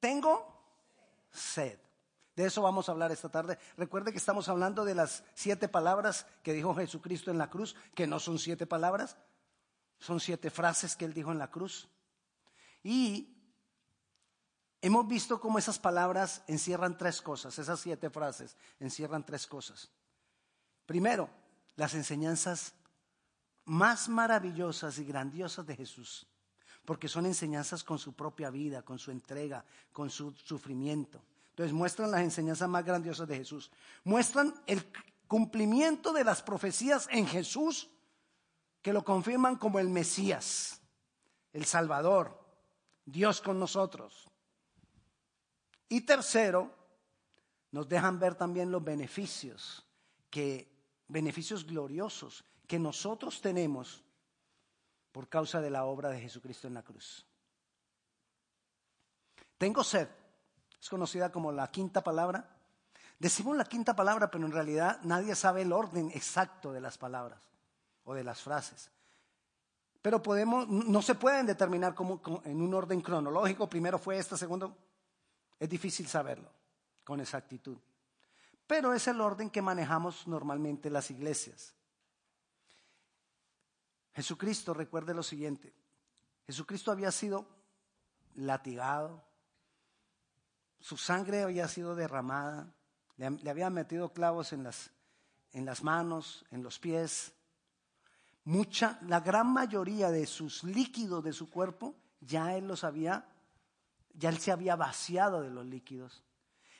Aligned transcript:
tengo 0.00 0.46
sed. 1.30 1.78
De 2.34 2.46
eso 2.46 2.62
vamos 2.62 2.88
a 2.88 2.92
hablar 2.92 3.12
esta 3.12 3.28
tarde. 3.28 3.58
Recuerde 3.76 4.12
que 4.12 4.18
estamos 4.18 4.48
hablando 4.48 4.84
de 4.84 4.94
las 4.94 5.24
siete 5.34 5.68
palabras 5.68 6.26
que 6.42 6.52
dijo 6.52 6.74
Jesucristo 6.74 7.30
en 7.30 7.38
la 7.38 7.50
cruz, 7.50 7.76
que 7.94 8.06
no 8.06 8.18
son 8.18 8.38
siete 8.38 8.66
palabras, 8.66 9.16
son 9.98 10.20
siete 10.20 10.50
frases 10.50 10.96
que 10.96 11.04
él 11.04 11.12
dijo 11.12 11.32
en 11.32 11.38
la 11.38 11.50
cruz. 11.50 11.88
Y 12.82 13.36
hemos 14.80 15.06
visto 15.06 15.40
cómo 15.40 15.58
esas 15.58 15.78
palabras 15.78 16.42
encierran 16.46 16.96
tres 16.96 17.20
cosas, 17.20 17.58
esas 17.58 17.78
siete 17.80 18.08
frases 18.08 18.56
encierran 18.78 19.26
tres 19.26 19.46
cosas. 19.46 19.90
Primero, 20.86 21.28
las 21.76 21.94
enseñanzas 21.94 22.72
más 23.64 24.08
maravillosas 24.08 24.98
y 24.98 25.04
grandiosas 25.04 25.66
de 25.66 25.76
Jesús, 25.76 26.26
porque 26.84 27.08
son 27.08 27.26
enseñanzas 27.26 27.84
con 27.84 27.98
su 27.98 28.12
propia 28.12 28.50
vida, 28.50 28.82
con 28.82 28.98
su 28.98 29.10
entrega, 29.10 29.64
con 29.92 30.10
su 30.10 30.32
sufrimiento. 30.32 31.22
Entonces 31.50 31.72
muestran 31.72 32.10
las 32.10 32.22
enseñanzas 32.22 32.68
más 32.68 32.84
grandiosas 32.84 33.28
de 33.28 33.36
Jesús. 33.36 33.70
Muestran 34.04 34.54
el 34.66 34.84
cumplimiento 35.26 36.12
de 36.12 36.24
las 36.24 36.42
profecías 36.42 37.08
en 37.10 37.26
Jesús 37.26 37.88
que 38.82 38.92
lo 38.92 39.04
confirman 39.04 39.56
como 39.56 39.78
el 39.78 39.88
Mesías, 39.88 40.80
el 41.52 41.64
Salvador, 41.64 42.40
Dios 43.04 43.40
con 43.40 43.58
nosotros. 43.58 44.30
Y 45.88 46.02
tercero, 46.02 46.74
nos 47.72 47.88
dejan 47.88 48.18
ver 48.18 48.34
también 48.34 48.70
los 48.70 48.82
beneficios, 48.82 49.86
que, 50.30 50.68
beneficios 51.08 51.66
gloriosos 51.66 52.44
que 52.66 52.78
nosotros 52.78 53.40
tenemos 53.40 54.02
por 55.12 55.28
causa 55.28 55.60
de 55.60 55.70
la 55.70 55.84
obra 55.84 56.10
de 56.10 56.20
Jesucristo 56.20 56.66
en 56.68 56.74
la 56.74 56.82
cruz. 56.82 57.26
Tengo 59.58 59.84
sed, 59.84 60.08
es 60.80 60.88
conocida 60.88 61.30
como 61.30 61.52
la 61.52 61.70
quinta 61.70 62.02
palabra. 62.02 62.48
Decimos 63.18 63.56
la 63.56 63.64
quinta 63.64 63.94
palabra, 63.94 64.30
pero 64.30 64.46
en 64.46 64.52
realidad 64.52 65.00
nadie 65.02 65.34
sabe 65.34 65.62
el 65.62 65.72
orden 65.72 66.10
exacto 66.14 66.72
de 66.72 66.80
las 66.80 66.96
palabras 66.96 67.40
o 68.04 68.14
de 68.14 68.24
las 68.24 68.40
frases. 68.40 68.90
Pero 70.00 70.22
podemos, 70.22 70.66
no 70.68 71.02
se 71.02 71.14
pueden 71.14 71.44
determinar 71.44 71.94
como, 71.94 72.22
en 72.44 72.62
un 72.62 72.72
orden 72.72 73.02
cronológico. 73.02 73.68
Primero 73.68 73.98
fue 73.98 74.16
esta, 74.16 74.36
segundo, 74.36 74.74
es 75.58 75.68
difícil 75.68 76.06
saberlo 76.06 76.48
con 77.04 77.20
exactitud. 77.20 77.76
Pero 78.66 78.94
es 78.94 79.06
el 79.08 79.20
orden 79.20 79.50
que 79.50 79.60
manejamos 79.60 80.26
normalmente 80.26 80.88
las 80.88 81.10
iglesias. 81.10 81.74
Jesucristo, 84.14 84.74
recuerde 84.74 85.14
lo 85.14 85.22
siguiente, 85.22 85.72
Jesucristo 86.46 86.90
había 86.90 87.12
sido 87.12 87.46
latigado, 88.34 89.24
su 90.80 90.96
sangre 90.96 91.42
había 91.42 91.68
sido 91.68 91.94
derramada, 91.94 92.72
le, 93.16 93.30
le 93.30 93.50
habían 93.50 93.74
metido 93.74 94.12
clavos 94.12 94.52
en 94.52 94.64
las, 94.64 94.90
en 95.52 95.64
las 95.64 95.82
manos, 95.82 96.44
en 96.50 96.62
los 96.62 96.78
pies. 96.78 97.32
Mucha, 98.44 98.98
la 99.02 99.20
gran 99.20 99.52
mayoría 99.52 100.10
de 100.10 100.26
sus 100.26 100.64
líquidos 100.64 101.22
de 101.22 101.32
su 101.32 101.50
cuerpo, 101.50 101.94
ya 102.20 102.56
él 102.56 102.66
los 102.66 102.84
había, 102.84 103.28
ya 104.14 104.30
él 104.30 104.38
se 104.38 104.52
había 104.52 104.76
vaciado 104.76 105.42
de 105.42 105.50
los 105.50 105.66
líquidos. 105.66 106.24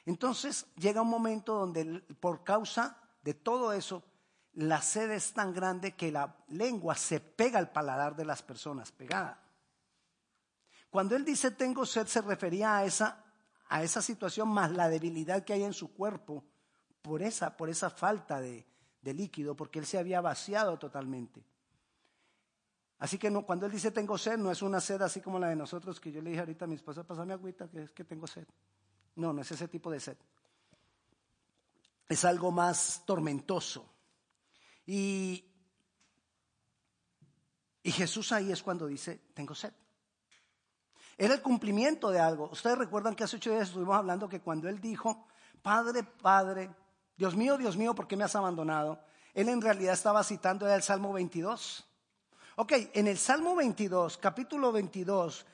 Entonces 0.06 0.66
llega 0.76 1.02
un 1.02 1.10
momento 1.10 1.54
donde 1.54 2.00
por 2.18 2.42
causa 2.42 2.98
de 3.22 3.34
todo 3.34 3.72
eso, 3.72 4.02
la 4.54 4.82
sed 4.82 5.10
es 5.12 5.32
tan 5.32 5.52
grande 5.52 5.92
que 5.92 6.10
la 6.10 6.36
lengua 6.48 6.96
se 6.96 7.20
pega 7.20 7.58
al 7.58 7.70
paladar 7.70 8.16
de 8.16 8.24
las 8.24 8.42
personas, 8.42 8.90
pegada. 8.90 9.40
Cuando 10.90 11.14
él 11.14 11.24
dice 11.24 11.52
tengo 11.52 11.86
sed, 11.86 12.06
se 12.06 12.20
refería 12.20 12.78
a 12.78 12.84
esa, 12.84 13.24
a 13.68 13.82
esa 13.82 14.02
situación 14.02 14.48
más 14.48 14.72
la 14.72 14.88
debilidad 14.88 15.44
que 15.44 15.52
hay 15.52 15.62
en 15.62 15.72
su 15.72 15.94
cuerpo 15.94 16.44
por 17.00 17.22
esa, 17.22 17.56
por 17.56 17.70
esa 17.70 17.90
falta 17.90 18.40
de, 18.40 18.66
líquido, 19.02 19.56
porque 19.56 19.78
él 19.78 19.86
se 19.86 19.98
había 19.98 20.20
vaciado 20.20 20.78
totalmente. 20.78 21.44
Así 22.98 23.16
que 23.16 23.32
cuando 23.44 23.66
él 23.66 23.72
dice 23.72 23.92
tengo 23.92 24.18
sed, 24.18 24.36
no 24.36 24.50
es 24.50 24.60
una 24.62 24.80
sed 24.80 25.00
así 25.00 25.20
como 25.20 25.38
la 25.38 25.48
de 25.48 25.56
nosotros, 25.56 26.00
que 26.00 26.12
yo 26.12 26.20
le 26.20 26.30
dije 26.30 26.40
ahorita 26.40 26.66
a 26.66 26.68
mi 26.68 26.74
esposa, 26.74 27.04
pasame 27.04 27.32
agüita, 27.32 27.68
que 27.68 27.82
es 27.82 27.92
que 27.92 28.04
tengo 28.04 28.26
sed. 28.26 28.46
No, 29.16 29.32
no 29.32 29.40
es 29.42 29.50
ese 29.50 29.68
tipo 29.68 29.90
de 29.90 30.00
sed. 30.00 30.16
Es 32.08 32.24
algo 32.24 32.50
más 32.50 33.02
tormentoso. 33.06 33.88
Y, 34.92 35.44
y 37.84 37.92
Jesús 37.92 38.32
ahí 38.32 38.50
es 38.50 38.60
cuando 38.60 38.88
dice, 38.88 39.20
tengo 39.34 39.54
sed. 39.54 39.72
Era 41.16 41.34
el 41.34 41.42
cumplimiento 41.42 42.10
de 42.10 42.18
algo. 42.18 42.50
Ustedes 42.50 42.76
recuerdan 42.76 43.14
que 43.14 43.22
hace 43.22 43.36
ocho 43.36 43.52
días 43.52 43.68
estuvimos 43.68 43.96
hablando 43.96 44.28
que 44.28 44.40
cuando 44.40 44.68
Él 44.68 44.80
dijo, 44.80 45.28
Padre, 45.62 46.02
Padre, 46.02 46.74
Dios 47.16 47.36
mío, 47.36 47.56
Dios 47.56 47.76
mío, 47.76 47.94
¿por 47.94 48.08
qué 48.08 48.16
me 48.16 48.24
has 48.24 48.34
abandonado? 48.34 49.00
Él 49.32 49.48
en 49.48 49.60
realidad 49.60 49.94
estaba 49.94 50.24
citando 50.24 50.68
el 50.68 50.82
Salmo 50.82 51.12
22. 51.12 51.86
Ok, 52.56 52.72
en 52.92 53.06
el 53.06 53.16
Salmo 53.16 53.54
22, 53.54 54.18
capítulo 54.18 54.72
22, 54.72 55.46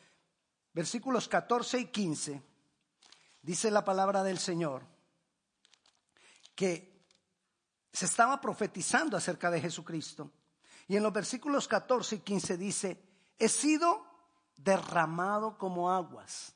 versículos 0.73 1.29
14 1.29 1.79
y 1.81 1.85
15, 1.89 2.43
dice 3.43 3.71
la 3.71 3.85
palabra 3.85 4.23
del 4.23 4.39
Señor 4.39 4.83
que 6.55 6.96
se 7.97 8.05
estaba 8.05 8.39
profetizando 8.43 9.17
acerca 9.17 9.51
de 9.51 9.59
Jesucristo. 9.59 10.31
Y 10.87 10.97
en 10.97 11.03
los 11.03 11.15
versículos 11.15 11.67
14 11.67 12.17
y 12.17 12.19
15 12.19 12.59
dice, 12.59 13.03
he 13.39 13.49
sido 13.49 14.05
derramado 14.55 15.57
como 15.57 15.91
aguas. 15.91 16.55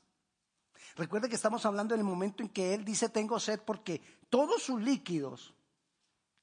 Recuerde 0.95 1.29
que 1.29 1.35
estamos 1.35 1.65
hablando 1.65 1.95
en 1.95 2.01
el 2.01 2.05
momento 2.05 2.43
en 2.43 2.49
que 2.49 2.75
él 2.75 2.85
dice 2.85 3.09
tengo 3.09 3.39
sed 3.39 3.59
porque 3.65 4.03
todos 4.29 4.61
sus 4.61 4.79
líquidos, 4.79 5.55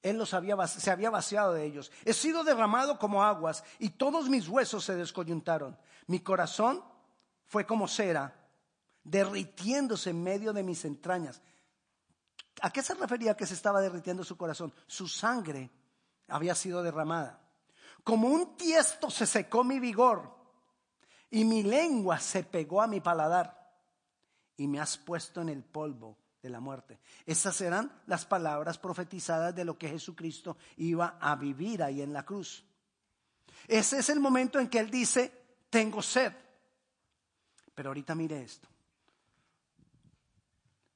él 0.02 0.18
los 0.18 0.34
había, 0.34 0.66
se 0.66 0.90
había 0.90 1.10
vaciado 1.10 1.52
de 1.52 1.64
ellos. 1.64 1.92
He 2.04 2.12
sido 2.12 2.42
derramado 2.42 2.98
como 2.98 3.22
aguas 3.22 3.62
y 3.78 3.90
todos 3.90 4.28
mis 4.28 4.48
huesos 4.48 4.84
se 4.84 4.96
descoyuntaron. 4.96 5.78
Mi 6.08 6.18
corazón 6.18 6.82
fue 7.46 7.64
como 7.64 7.86
cera, 7.86 8.34
derritiéndose 9.04 10.10
en 10.10 10.24
medio 10.24 10.52
de 10.52 10.64
mis 10.64 10.84
entrañas. 10.84 11.40
¿A 12.62 12.70
qué 12.70 12.82
se 12.82 12.94
refería 12.94 13.36
que 13.36 13.46
se 13.46 13.54
estaba 13.54 13.80
derritiendo 13.80 14.24
su 14.24 14.36
corazón? 14.36 14.72
Su 14.86 15.06
sangre 15.08 15.70
había 16.28 16.54
sido 16.54 16.82
derramada. 16.82 17.40
Como 18.04 18.28
un 18.28 18.56
tiesto 18.56 19.10
se 19.10 19.26
secó 19.26 19.64
mi 19.64 19.78
vigor 19.80 20.34
y 21.30 21.44
mi 21.44 21.62
lengua 21.62 22.18
se 22.18 22.42
pegó 22.42 22.80
a 22.80 22.86
mi 22.86 23.00
paladar 23.00 23.58
y 24.56 24.66
me 24.66 24.80
has 24.80 24.96
puesto 24.96 25.40
en 25.40 25.50
el 25.50 25.62
polvo 25.62 26.18
de 26.42 26.50
la 26.50 26.60
muerte. 26.60 27.00
Esas 27.26 27.60
eran 27.60 28.02
las 28.06 28.24
palabras 28.24 28.78
profetizadas 28.78 29.54
de 29.54 29.64
lo 29.64 29.76
que 29.76 29.88
Jesucristo 29.88 30.56
iba 30.76 31.18
a 31.20 31.36
vivir 31.36 31.82
ahí 31.82 32.02
en 32.02 32.12
la 32.12 32.24
cruz. 32.24 32.64
Ese 33.66 33.98
es 33.98 34.08
el 34.08 34.20
momento 34.20 34.58
en 34.58 34.68
que 34.68 34.78
Él 34.78 34.90
dice, 34.90 35.32
tengo 35.70 36.00
sed. 36.02 36.32
Pero 37.74 37.90
ahorita 37.90 38.14
mire 38.14 38.42
esto. 38.42 38.68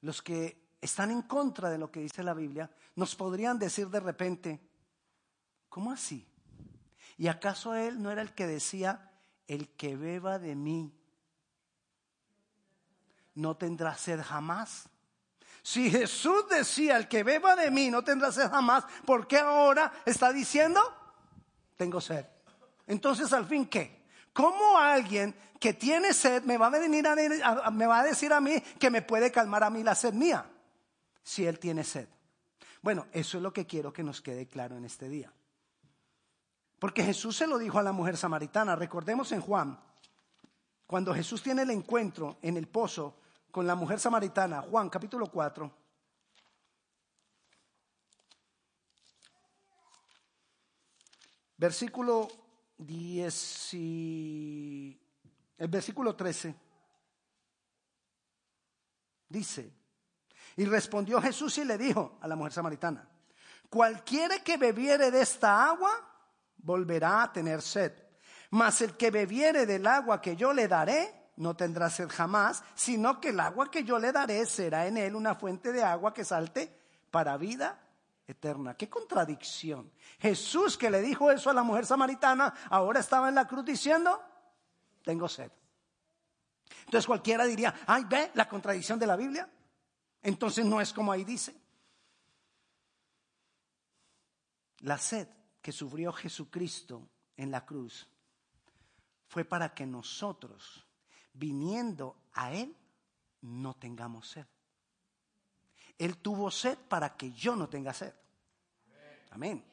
Los 0.01 0.21
que 0.21 0.62
están 0.83 1.11
en 1.11 1.21
contra 1.21 1.69
de 1.69 1.77
lo 1.77 1.89
que 1.89 2.01
dice 2.01 2.23
la 2.23 2.33
Biblia, 2.33 2.69
nos 2.95 3.15
podrían 3.15 3.57
decir 3.57 3.87
de 3.87 4.01
repente, 4.01 4.59
¿cómo 5.69 5.91
así? 5.91 6.27
¿Y 7.17 7.27
acaso 7.27 7.73
él 7.73 8.01
no 8.01 8.11
era 8.11 8.21
el 8.21 8.33
que 8.33 8.45
decía, 8.45 9.11
el 9.47 9.69
que 9.69 9.95
beba 9.95 10.39
de 10.39 10.55
mí 10.55 10.93
no 13.35 13.55
tendrá 13.55 13.95
sed 13.95 14.21
jamás? 14.21 14.89
Si 15.61 15.89
Jesús 15.89 16.49
decía, 16.49 16.97
el 16.97 17.07
que 17.07 17.23
beba 17.23 17.55
de 17.55 17.71
mí 17.71 17.89
no 17.89 18.03
tendrá 18.03 18.31
sed 18.31 18.49
jamás, 18.49 18.83
¿por 19.05 19.25
qué 19.25 19.37
ahora 19.37 19.93
está 20.05 20.33
diciendo, 20.33 20.81
tengo 21.77 22.01
sed? 22.01 22.25
Entonces, 22.87 23.31
al 23.31 23.45
fin, 23.45 23.67
¿qué? 23.67 24.03
¿Cómo 24.33 24.77
alguien 24.77 25.33
que 25.61 25.73
tiene 25.73 26.13
sed 26.13 26.43
me 26.43 26.57
va 26.57 26.67
a 26.67 26.71
venir 26.71 27.05
me 27.71 27.87
va 27.87 27.99
a 28.01 28.03
decir 28.03 28.33
a 28.33 28.41
mí 28.41 28.59
que 28.77 28.89
me 28.89 29.01
puede 29.01 29.31
calmar 29.31 29.63
a 29.63 29.69
mí 29.69 29.81
la 29.81 29.95
sed 29.95 30.13
mía? 30.13 30.49
Si 31.23 31.45
él 31.45 31.59
tiene 31.59 31.83
sed. 31.83 32.07
Bueno, 32.81 33.07
eso 33.11 33.37
es 33.37 33.43
lo 33.43 33.53
que 33.53 33.65
quiero 33.65 33.93
que 33.93 34.03
nos 34.03 34.21
quede 34.21 34.47
claro 34.47 34.77
en 34.77 34.85
este 34.85 35.09
día. 35.09 35.31
Porque 36.79 37.03
Jesús 37.03 37.37
se 37.37 37.47
lo 37.47 37.57
dijo 37.57 37.79
a 37.79 37.83
la 37.83 37.93
mujer 37.93 38.17
samaritana. 38.17 38.75
Recordemos 38.75 39.31
en 39.31 39.41
Juan, 39.41 39.79
cuando 40.85 41.13
Jesús 41.13 41.41
tiene 41.41 41.61
el 41.61 41.69
encuentro 41.71 42.37
en 42.41 42.57
el 42.57 42.67
pozo 42.67 43.15
con 43.51 43.65
la 43.65 43.75
mujer 43.75 43.99
samaritana, 43.99 44.61
Juan 44.61 44.89
capítulo 44.89 45.27
4. 45.27 45.71
Versículo 51.57 52.27
10 52.77 53.73
el 55.63 55.69
versículo 55.69 56.15
13 56.15 56.53
dice, 59.29 59.71
y 60.55 60.65
respondió 60.65 61.21
Jesús 61.21 61.57
y 61.57 61.65
le 61.65 61.77
dijo 61.77 62.17
a 62.21 62.27
la 62.27 62.35
mujer 62.35 62.53
samaritana, 62.53 63.07
cualquiera 63.69 64.39
que 64.39 64.57
bebiere 64.57 65.11
de 65.11 65.21
esta 65.21 65.67
agua, 65.67 65.91
volverá 66.57 67.23
a 67.23 67.33
tener 67.33 67.61
sed. 67.61 67.91
Mas 68.51 68.81
el 68.81 68.95
que 68.95 69.09
bebiere 69.09 69.65
del 69.65 69.87
agua 69.87 70.21
que 70.21 70.35
yo 70.35 70.53
le 70.53 70.67
daré, 70.67 71.31
no 71.37 71.55
tendrá 71.55 71.89
sed 71.89 72.07
jamás, 72.09 72.63
sino 72.75 73.19
que 73.19 73.29
el 73.29 73.39
agua 73.39 73.71
que 73.71 73.83
yo 73.83 73.97
le 73.97 74.11
daré 74.11 74.45
será 74.45 74.85
en 74.85 74.97
él 74.97 75.15
una 75.15 75.35
fuente 75.35 75.71
de 75.71 75.83
agua 75.83 76.13
que 76.13 76.23
salte 76.23 76.71
para 77.09 77.37
vida 77.37 77.79
eterna. 78.27 78.75
Qué 78.75 78.89
contradicción. 78.89 79.91
Jesús 80.19 80.77
que 80.77 80.91
le 80.91 81.01
dijo 81.01 81.31
eso 81.31 81.49
a 81.49 81.53
la 81.53 81.63
mujer 81.63 81.85
samaritana, 81.85 82.53
ahora 82.69 82.99
estaba 82.99 83.29
en 83.29 83.35
la 83.35 83.47
cruz 83.47 83.65
diciendo, 83.65 84.21
tengo 85.03 85.27
sed. 85.27 85.51
Entonces 86.85 87.07
cualquiera 87.07 87.45
diría, 87.45 87.73
ay, 87.87 88.05
ve 88.05 88.31
la 88.35 88.47
contradicción 88.47 88.99
de 88.99 89.07
la 89.07 89.15
Biblia. 89.15 89.49
Entonces 90.23 90.65
no 90.65 90.79
es 90.79 90.93
como 90.93 91.11
ahí 91.11 91.23
dice. 91.23 91.53
La 94.79 94.97
sed 94.97 95.27
que 95.61 95.71
sufrió 95.71 96.11
Jesucristo 96.11 97.07
en 97.37 97.51
la 97.51 97.65
cruz 97.65 98.07
fue 99.27 99.45
para 99.45 99.73
que 99.73 99.85
nosotros, 99.85 100.85
viniendo 101.33 102.17
a 102.33 102.53
Él, 102.53 102.75
no 103.41 103.73
tengamos 103.75 104.29
sed. 104.29 104.45
Él 105.97 106.17
tuvo 106.17 106.49
sed 106.51 106.77
para 106.87 107.15
que 107.15 107.31
yo 107.31 107.55
no 107.55 107.69
tenga 107.69 107.93
sed. 107.93 108.13
Amén. 109.31 109.63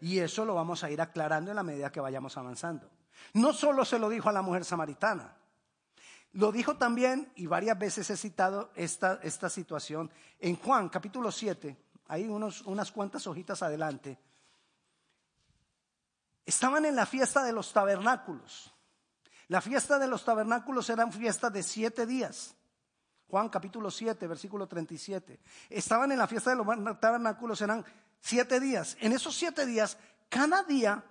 Y 0.00 0.18
eso 0.18 0.44
lo 0.44 0.54
vamos 0.54 0.84
a 0.84 0.90
ir 0.90 1.00
aclarando 1.00 1.50
en 1.50 1.56
la 1.56 1.62
medida 1.62 1.92
que 1.92 2.00
vayamos 2.00 2.36
avanzando. 2.36 2.90
No 3.34 3.52
solo 3.52 3.84
se 3.84 3.98
lo 3.98 4.08
dijo 4.08 4.28
a 4.28 4.32
la 4.32 4.42
mujer 4.42 4.64
samaritana, 4.64 5.36
lo 6.38 6.52
dijo 6.52 6.76
también, 6.76 7.32
y 7.34 7.48
varias 7.48 7.76
veces 7.76 8.08
he 8.10 8.16
citado 8.16 8.70
esta, 8.76 9.18
esta 9.24 9.50
situación, 9.50 10.08
en 10.38 10.54
Juan 10.54 10.88
capítulo 10.88 11.32
7, 11.32 11.76
hay 12.06 12.28
unos, 12.28 12.62
unas 12.62 12.92
cuantas 12.92 13.26
hojitas 13.26 13.60
adelante. 13.60 14.16
Estaban 16.46 16.84
en 16.84 16.94
la 16.94 17.06
fiesta 17.06 17.42
de 17.42 17.52
los 17.52 17.72
tabernáculos. 17.72 18.72
La 19.48 19.60
fiesta 19.60 19.98
de 19.98 20.06
los 20.06 20.24
tabernáculos 20.24 20.88
era 20.90 21.04
una 21.04 21.12
fiesta 21.12 21.50
de 21.50 21.64
siete 21.64 22.06
días. 22.06 22.54
Juan 23.26 23.48
capítulo 23.48 23.90
7, 23.90 24.24
versículo 24.28 24.68
37. 24.68 25.40
Estaban 25.68 26.12
en 26.12 26.18
la 26.18 26.28
fiesta 26.28 26.50
de 26.50 26.56
los 26.56 27.00
tabernáculos, 27.00 27.60
eran 27.62 27.84
siete 28.20 28.60
días. 28.60 28.96
En 29.00 29.12
esos 29.12 29.34
siete 29.34 29.66
días, 29.66 29.98
cada 30.28 30.62
día 30.62 31.02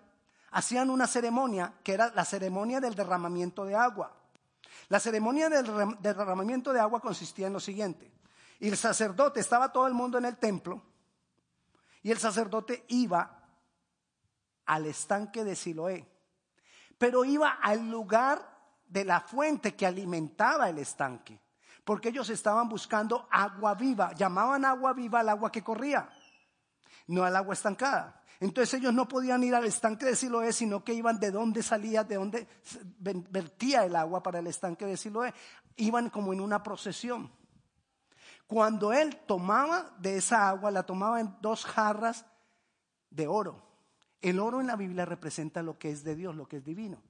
hacían 0.51 0.89
una 0.89 1.05
ceremonia 1.05 1.73
que 1.83 1.91
era 1.91 2.13
la 2.15 2.23
ceremonia 2.23 2.79
del 2.79 2.95
derramamiento 2.95 3.65
de 3.65 3.75
agua. 3.75 4.16
La 4.89 4.99
ceremonia 4.99 5.49
del 5.49 5.97
derramamiento 5.99 6.73
de 6.73 6.79
agua 6.79 6.99
consistía 6.99 7.47
en 7.47 7.53
lo 7.53 7.59
siguiente. 7.59 8.11
Y 8.59 8.69
el 8.69 8.77
sacerdote, 8.77 9.39
estaba 9.39 9.71
todo 9.71 9.87
el 9.87 9.93
mundo 9.93 10.17
en 10.17 10.25
el 10.25 10.37
templo, 10.37 10.81
y 12.01 12.11
el 12.11 12.17
sacerdote 12.17 12.85
iba 12.87 13.43
al 14.65 14.85
estanque 14.85 15.43
de 15.43 15.55
Siloé, 15.55 16.07
pero 16.97 17.25
iba 17.25 17.49
al 17.49 17.89
lugar 17.89 18.57
de 18.87 19.05
la 19.05 19.21
fuente 19.21 19.75
que 19.75 19.85
alimentaba 19.85 20.69
el 20.69 20.77
estanque, 20.79 21.39
porque 21.83 22.09
ellos 22.09 22.29
estaban 22.29 22.69
buscando 22.69 23.27
agua 23.31 23.75
viva, 23.75 24.13
llamaban 24.13 24.65
agua 24.65 24.93
viva 24.93 25.19
al 25.19 25.29
agua 25.29 25.51
que 25.51 25.63
corría, 25.63 26.09
no 27.07 27.23
al 27.23 27.35
agua 27.35 27.53
estancada. 27.53 28.16
Entonces 28.39 28.75
ellos 28.75 28.93
no 28.93 29.07
podían 29.07 29.43
ir 29.43 29.55
al 29.55 29.65
estanque 29.65 30.05
de 30.05 30.15
Siloé, 30.15 30.53
sino 30.53 30.83
que 30.83 30.93
iban 30.93 31.19
de 31.19 31.31
donde 31.31 31.63
salía, 31.63 32.03
de 32.03 32.15
donde 32.15 32.47
vertía 32.99 33.85
el 33.85 33.95
agua 33.95 34.21
para 34.21 34.39
el 34.39 34.47
estanque 34.47 34.85
de 34.85 34.97
Siloé. 34.97 35.33
Iban 35.75 36.09
como 36.09 36.33
en 36.33 36.41
una 36.41 36.61
procesión. 36.61 37.31
Cuando 38.45 38.93
él 38.93 39.17
tomaba 39.25 39.93
de 39.99 40.17
esa 40.17 40.47
agua, 40.47 40.71
la 40.71 40.83
tomaba 40.83 41.19
en 41.19 41.35
dos 41.41 41.65
jarras 41.65 42.25
de 43.09 43.27
oro. 43.27 43.63
El 44.21 44.39
oro 44.39 44.61
en 44.61 44.67
la 44.67 44.75
Biblia 44.75 45.05
representa 45.05 45.61
lo 45.61 45.77
que 45.77 45.89
es 45.89 46.03
de 46.03 46.15
Dios, 46.15 46.35
lo 46.35 46.47
que 46.47 46.57
es 46.57 46.63
divino. 46.63 47.01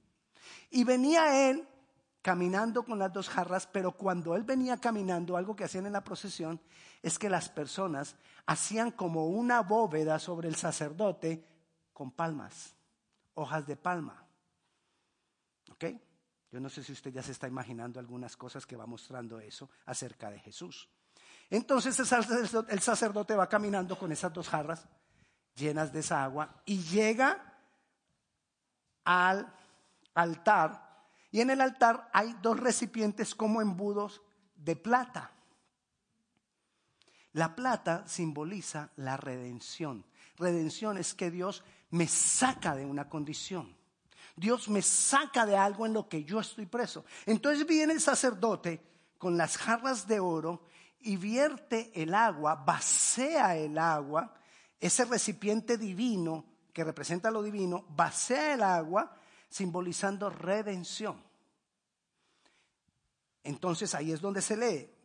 Y 0.70 0.84
venía 0.84 1.48
él 1.48 1.66
caminando 2.22 2.84
con 2.84 2.98
las 2.98 3.12
dos 3.12 3.28
jarras, 3.28 3.66
pero 3.66 3.92
cuando 3.92 4.34
él 4.34 4.42
venía 4.42 4.78
caminando, 4.78 5.36
algo 5.36 5.54
que 5.54 5.64
hacían 5.64 5.86
en 5.86 5.92
la 5.92 6.04
procesión 6.04 6.60
es 7.02 7.18
que 7.18 7.30
las 7.30 7.48
personas 7.48 8.16
hacían 8.46 8.90
como 8.90 9.26
una 9.26 9.60
bóveda 9.60 10.18
sobre 10.18 10.48
el 10.48 10.56
sacerdote 10.56 11.44
con 11.92 12.10
palmas, 12.12 12.74
hojas 13.34 13.66
de 13.66 13.76
palma. 13.76 14.24
¿Ok? 15.70 15.84
Yo 16.50 16.60
no 16.60 16.70
sé 16.70 16.82
si 16.82 16.92
usted 16.92 17.12
ya 17.12 17.22
se 17.22 17.32
está 17.32 17.46
imaginando 17.46 18.00
algunas 18.00 18.36
cosas 18.36 18.64
que 18.66 18.76
va 18.76 18.86
mostrando 18.86 19.38
eso 19.38 19.68
acerca 19.86 20.30
de 20.30 20.38
Jesús. 20.38 20.88
Entonces 21.50 21.98
el 21.98 22.80
sacerdote 22.80 23.34
va 23.34 23.48
caminando 23.48 23.98
con 23.98 24.12
esas 24.12 24.32
dos 24.32 24.48
jarras 24.48 24.86
llenas 25.54 25.92
de 25.92 26.00
esa 26.00 26.22
agua 26.22 26.62
y 26.64 26.82
llega 26.82 27.58
al 29.04 29.52
altar 30.14 30.88
y 31.30 31.40
en 31.40 31.50
el 31.50 31.60
altar 31.60 32.08
hay 32.12 32.34
dos 32.42 32.58
recipientes 32.58 33.34
como 33.34 33.60
embudos 33.60 34.22
de 34.56 34.76
plata. 34.76 35.32
La 37.32 37.54
plata 37.54 38.06
simboliza 38.06 38.90
la 38.96 39.16
redención. 39.16 40.04
Redención 40.36 40.98
es 40.98 41.14
que 41.14 41.30
Dios 41.30 41.64
me 41.90 42.06
saca 42.06 42.74
de 42.74 42.86
una 42.86 43.08
condición. 43.08 43.76
Dios 44.36 44.68
me 44.68 44.82
saca 44.82 45.46
de 45.46 45.56
algo 45.56 45.84
en 45.84 45.92
lo 45.92 46.08
que 46.08 46.24
yo 46.24 46.40
estoy 46.40 46.66
preso. 46.66 47.04
Entonces 47.26 47.66
viene 47.66 47.92
el 47.92 48.00
sacerdote 48.00 48.80
con 49.18 49.36
las 49.36 49.56
jarras 49.56 50.06
de 50.06 50.20
oro 50.20 50.62
y 51.00 51.16
vierte 51.16 51.90
el 51.94 52.14
agua, 52.14 52.54
vacía 52.54 53.56
el 53.56 53.78
agua, 53.78 54.34
ese 54.80 55.04
recipiente 55.04 55.76
divino 55.76 56.44
que 56.72 56.84
representa 56.84 57.30
lo 57.30 57.42
divino, 57.42 57.84
vacía 57.90 58.54
el 58.54 58.62
agua 58.62 59.16
simbolizando 59.48 60.30
redención. 60.30 61.22
Entonces 63.42 63.94
ahí 63.94 64.12
es 64.12 64.20
donde 64.20 64.42
se 64.42 64.56
lee 64.56 64.97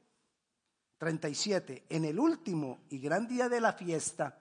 37. 1.03 1.85
En 1.89 2.05
el 2.05 2.17
último 2.17 2.85
y 2.89 3.00
gran 3.00 3.27
día 3.27 3.50
de 3.50 3.59
la 3.59 3.73
fiesta, 3.73 4.39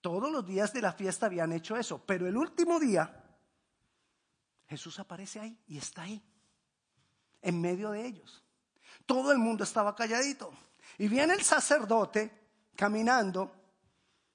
todos 0.00 0.30
los 0.30 0.44
días 0.44 0.72
de 0.72 0.82
la 0.82 0.92
fiesta 0.92 1.26
habían 1.26 1.52
hecho 1.52 1.76
eso, 1.76 2.02
pero 2.04 2.26
el 2.26 2.36
último 2.36 2.80
día 2.80 3.24
Jesús 4.66 4.98
aparece 4.98 5.38
ahí 5.38 5.56
y 5.68 5.78
está 5.78 6.02
ahí, 6.02 6.20
en 7.42 7.60
medio 7.60 7.92
de 7.92 8.04
ellos. 8.04 8.42
Todo 9.06 9.30
el 9.30 9.38
mundo 9.38 9.62
estaba 9.62 9.94
calladito. 9.94 10.52
Y 10.98 11.06
viene 11.06 11.34
el 11.34 11.42
sacerdote 11.42 12.48
caminando 12.74 13.52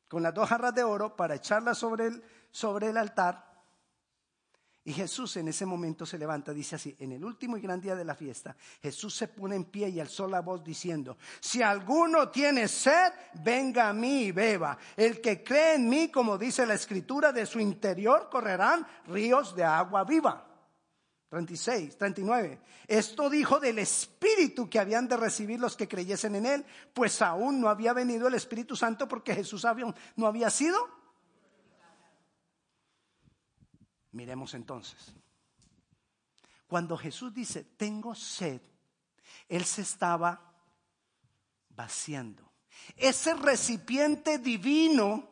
con 0.07 0.23
las 0.23 0.33
dos 0.33 0.47
jarras 0.47 0.73
de 0.73 0.83
oro 0.83 1.15
para 1.15 1.35
echarlas 1.35 1.77
sobre 1.77 2.07
el, 2.07 2.23
sobre 2.51 2.87
el 2.87 2.97
altar. 2.97 3.48
Y 4.85 4.93
Jesús 4.93 5.35
en 5.37 5.49
ese 5.49 5.65
momento 5.65 6.05
se 6.05 6.17
levanta, 6.17 6.53
dice 6.53 6.75
así, 6.75 6.95
en 6.99 7.11
el 7.11 7.23
último 7.23 7.57
y 7.57 7.61
gran 7.61 7.81
día 7.81 7.95
de 7.95 8.05
la 8.05 8.15
fiesta, 8.15 8.55
Jesús 8.81 9.13
se 9.13 9.27
pone 9.27 9.55
en 9.55 9.65
pie 9.65 9.89
y 9.89 9.99
alzó 9.99 10.27
la 10.27 10.41
voz 10.41 10.63
diciendo, 10.63 11.17
si 11.41 11.61
alguno 11.61 12.29
tiene 12.29 12.67
sed, 12.67 13.11
venga 13.43 13.89
a 13.89 13.93
mí 13.93 14.23
y 14.25 14.31
beba. 14.31 14.77
El 14.95 15.19
que 15.19 15.43
cree 15.43 15.75
en 15.75 15.89
mí, 15.89 16.09
como 16.09 16.37
dice 16.37 16.65
la 16.65 16.75
escritura, 16.75 17.31
de 17.33 17.45
su 17.45 17.59
interior 17.59 18.29
correrán 18.31 18.87
ríos 19.07 19.53
de 19.55 19.65
agua 19.65 20.05
viva. 20.05 20.45
36, 21.29 21.97
39. 21.97 22.59
Esto 22.87 23.29
dijo 23.29 23.59
del 23.59 23.77
Espíritu 23.79 24.67
que 24.67 24.79
habían 24.79 25.07
de 25.07 25.17
recibir 25.17 25.59
los 25.59 25.75
que 25.75 25.87
creyesen 25.87 26.35
en 26.35 26.45
Él, 26.45 26.65
pues 26.93 27.21
aún 27.21 27.61
no 27.61 27.69
había 27.69 27.93
venido 27.93 28.27
el 28.27 28.33
Espíritu 28.33 28.75
Santo 28.75 29.07
porque 29.07 29.35
Jesús 29.35 29.65
no 30.15 30.25
había 30.25 30.49
sido. 30.49 30.98
Miremos 34.11 34.53
entonces. 34.53 35.13
Cuando 36.67 36.97
Jesús 36.97 37.33
dice, 37.33 37.63
tengo 37.63 38.13
sed, 38.13 38.61
Él 39.47 39.65
se 39.65 39.81
estaba 39.81 40.53
vaciando. 41.69 42.43
Ese 42.95 43.33
recipiente 43.33 44.37
divino 44.37 45.27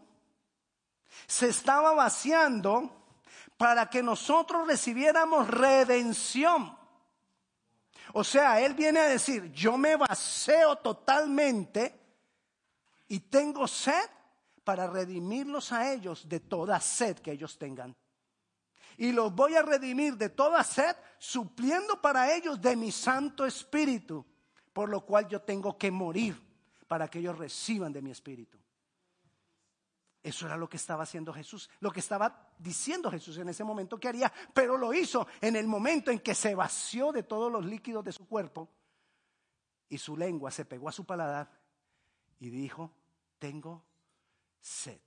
se 1.28 1.50
estaba 1.50 1.94
vaciando 1.94 3.06
para 3.58 3.90
que 3.90 4.04
nosotros 4.04 4.68
recibiéramos 4.68 5.48
redención. 5.48 6.78
O 8.14 8.24
sea, 8.24 8.62
Él 8.62 8.74
viene 8.74 9.00
a 9.00 9.08
decir, 9.08 9.52
yo 9.52 9.78
me 9.78 9.96
vacío 9.96 10.78
totalmente 10.78 12.00
y 13.08 13.20
tengo 13.22 13.68
sed 13.68 14.10
para 14.64 14.88
redimirlos 14.88 15.72
a 15.72 15.92
ellos 15.92 16.28
de 16.28 16.40
toda 16.40 16.80
sed 16.80 17.18
que 17.20 17.32
ellos 17.32 17.58
tengan. 17.58 17.96
Y 18.98 19.12
los 19.12 19.34
voy 19.34 19.56
a 19.56 19.62
redimir 19.62 20.18
de 20.18 20.30
toda 20.30 20.64
sed, 20.64 20.96
supliendo 21.20 22.02
para 22.02 22.34
ellos 22.36 22.60
de 22.60 22.76
mi 22.76 22.92
Santo 22.92 23.46
Espíritu, 23.46 24.26
por 24.74 24.90
lo 24.90 25.06
cual 25.06 25.28
yo 25.28 25.42
tengo 25.42 25.78
que 25.78 25.92
morir 25.92 26.36
para 26.88 27.08
que 27.08 27.20
ellos 27.20 27.38
reciban 27.38 27.94
de 27.94 28.02
mi 28.02 28.12
Espíritu. 28.12 28.58
Eso 30.24 30.46
era 30.46 30.58
lo 30.58 30.68
que 30.68 30.78
estaba 30.78 31.04
haciendo 31.04 31.32
Jesús, 31.32 31.70
lo 31.80 31.92
que 31.92 32.02
estaba 32.02 32.50
diciendo 32.58 33.10
Jesús 33.10 33.38
en 33.38 33.50
ese 33.50 33.64
momento 33.64 34.00
que 34.00 34.10
haría, 34.10 34.34
pero 34.54 34.78
lo 34.78 34.94
hizo 34.94 35.28
en 35.40 35.56
el 35.56 35.68
momento 35.68 36.12
en 36.12 36.20
que 36.20 36.36
se 36.36 36.54
vació 36.54 37.12
de 37.12 37.24
todos 37.24 37.52
los 37.52 37.66
líquidos 37.66 38.04
de 38.04 38.12
su 38.12 38.28
cuerpo 38.28 38.70
y 39.88 39.98
su 39.98 40.18
lengua 40.18 40.52
se 40.52 40.66
pegó 40.66 40.90
a 40.90 40.92
su 40.92 41.06
paladar 41.06 41.50
y 42.40 42.50
dijo, 42.50 42.92
tengo 43.40 43.86
sed. 44.60 45.00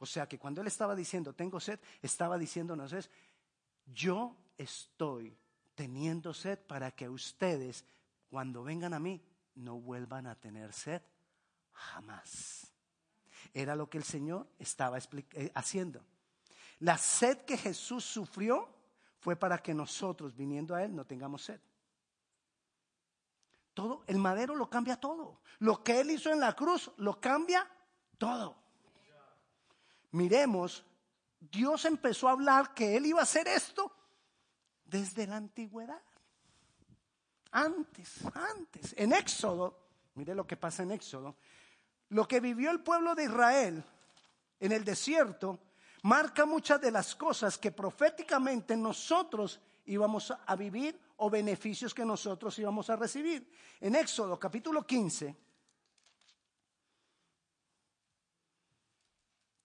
O 0.00 0.06
sea 0.06 0.26
que 0.26 0.38
cuando 0.38 0.62
él 0.62 0.66
estaba 0.66 0.96
diciendo, 0.96 1.34
tengo 1.34 1.60
sed, 1.60 1.78
estaba 2.00 2.38
diciéndonos 2.38 2.92
es, 2.94 3.10
yo 3.84 4.34
estoy 4.56 5.36
teniendo 5.74 6.32
sed 6.32 6.58
para 6.58 6.90
que 6.90 7.08
ustedes, 7.08 7.84
cuando 8.30 8.64
vengan 8.64 8.94
a 8.94 8.98
mí, 8.98 9.22
no 9.56 9.78
vuelvan 9.78 10.26
a 10.26 10.34
tener 10.34 10.72
sed 10.72 11.02
jamás. 11.72 12.72
Era 13.52 13.76
lo 13.76 13.90
que 13.90 13.98
el 13.98 14.04
Señor 14.04 14.48
estaba 14.58 14.96
eh, 14.98 15.52
haciendo. 15.54 16.02
La 16.78 16.96
sed 16.96 17.42
que 17.44 17.58
Jesús 17.58 18.02
sufrió 18.02 18.68
fue 19.18 19.36
para 19.36 19.58
que 19.58 19.74
nosotros, 19.74 20.34
viniendo 20.34 20.74
a 20.74 20.82
Él, 20.82 20.96
no 20.96 21.04
tengamos 21.04 21.44
sed. 21.44 21.60
Todo, 23.74 24.02
el 24.06 24.16
madero 24.16 24.54
lo 24.54 24.70
cambia 24.70 24.96
todo. 24.96 25.42
Lo 25.58 25.84
que 25.84 26.00
Él 26.00 26.10
hizo 26.10 26.32
en 26.32 26.40
la 26.40 26.54
cruz 26.56 26.90
lo 26.96 27.20
cambia 27.20 27.70
todo. 28.16 28.59
Miremos, 30.12 30.84
Dios 31.38 31.84
empezó 31.84 32.28
a 32.28 32.32
hablar 32.32 32.74
que 32.74 32.96
Él 32.96 33.06
iba 33.06 33.20
a 33.20 33.24
hacer 33.24 33.48
esto 33.48 33.92
desde 34.84 35.26
la 35.26 35.36
antigüedad. 35.36 36.02
Antes, 37.52 38.24
antes. 38.34 38.94
En 38.96 39.12
Éxodo, 39.12 39.76
mire 40.14 40.34
lo 40.34 40.46
que 40.46 40.56
pasa 40.56 40.82
en 40.82 40.92
Éxodo. 40.92 41.36
Lo 42.10 42.26
que 42.26 42.40
vivió 42.40 42.70
el 42.70 42.80
pueblo 42.80 43.14
de 43.14 43.24
Israel 43.24 43.84
en 44.58 44.72
el 44.72 44.84
desierto 44.84 45.58
marca 46.02 46.44
muchas 46.44 46.80
de 46.80 46.90
las 46.90 47.14
cosas 47.14 47.58
que 47.58 47.72
proféticamente 47.72 48.76
nosotros 48.76 49.60
íbamos 49.86 50.32
a 50.46 50.56
vivir 50.56 50.98
o 51.16 51.30
beneficios 51.30 51.94
que 51.94 52.04
nosotros 52.04 52.58
íbamos 52.58 52.90
a 52.90 52.96
recibir. 52.96 53.50
En 53.80 53.94
Éxodo 53.94 54.38
capítulo 54.38 54.86
15, 54.86 55.36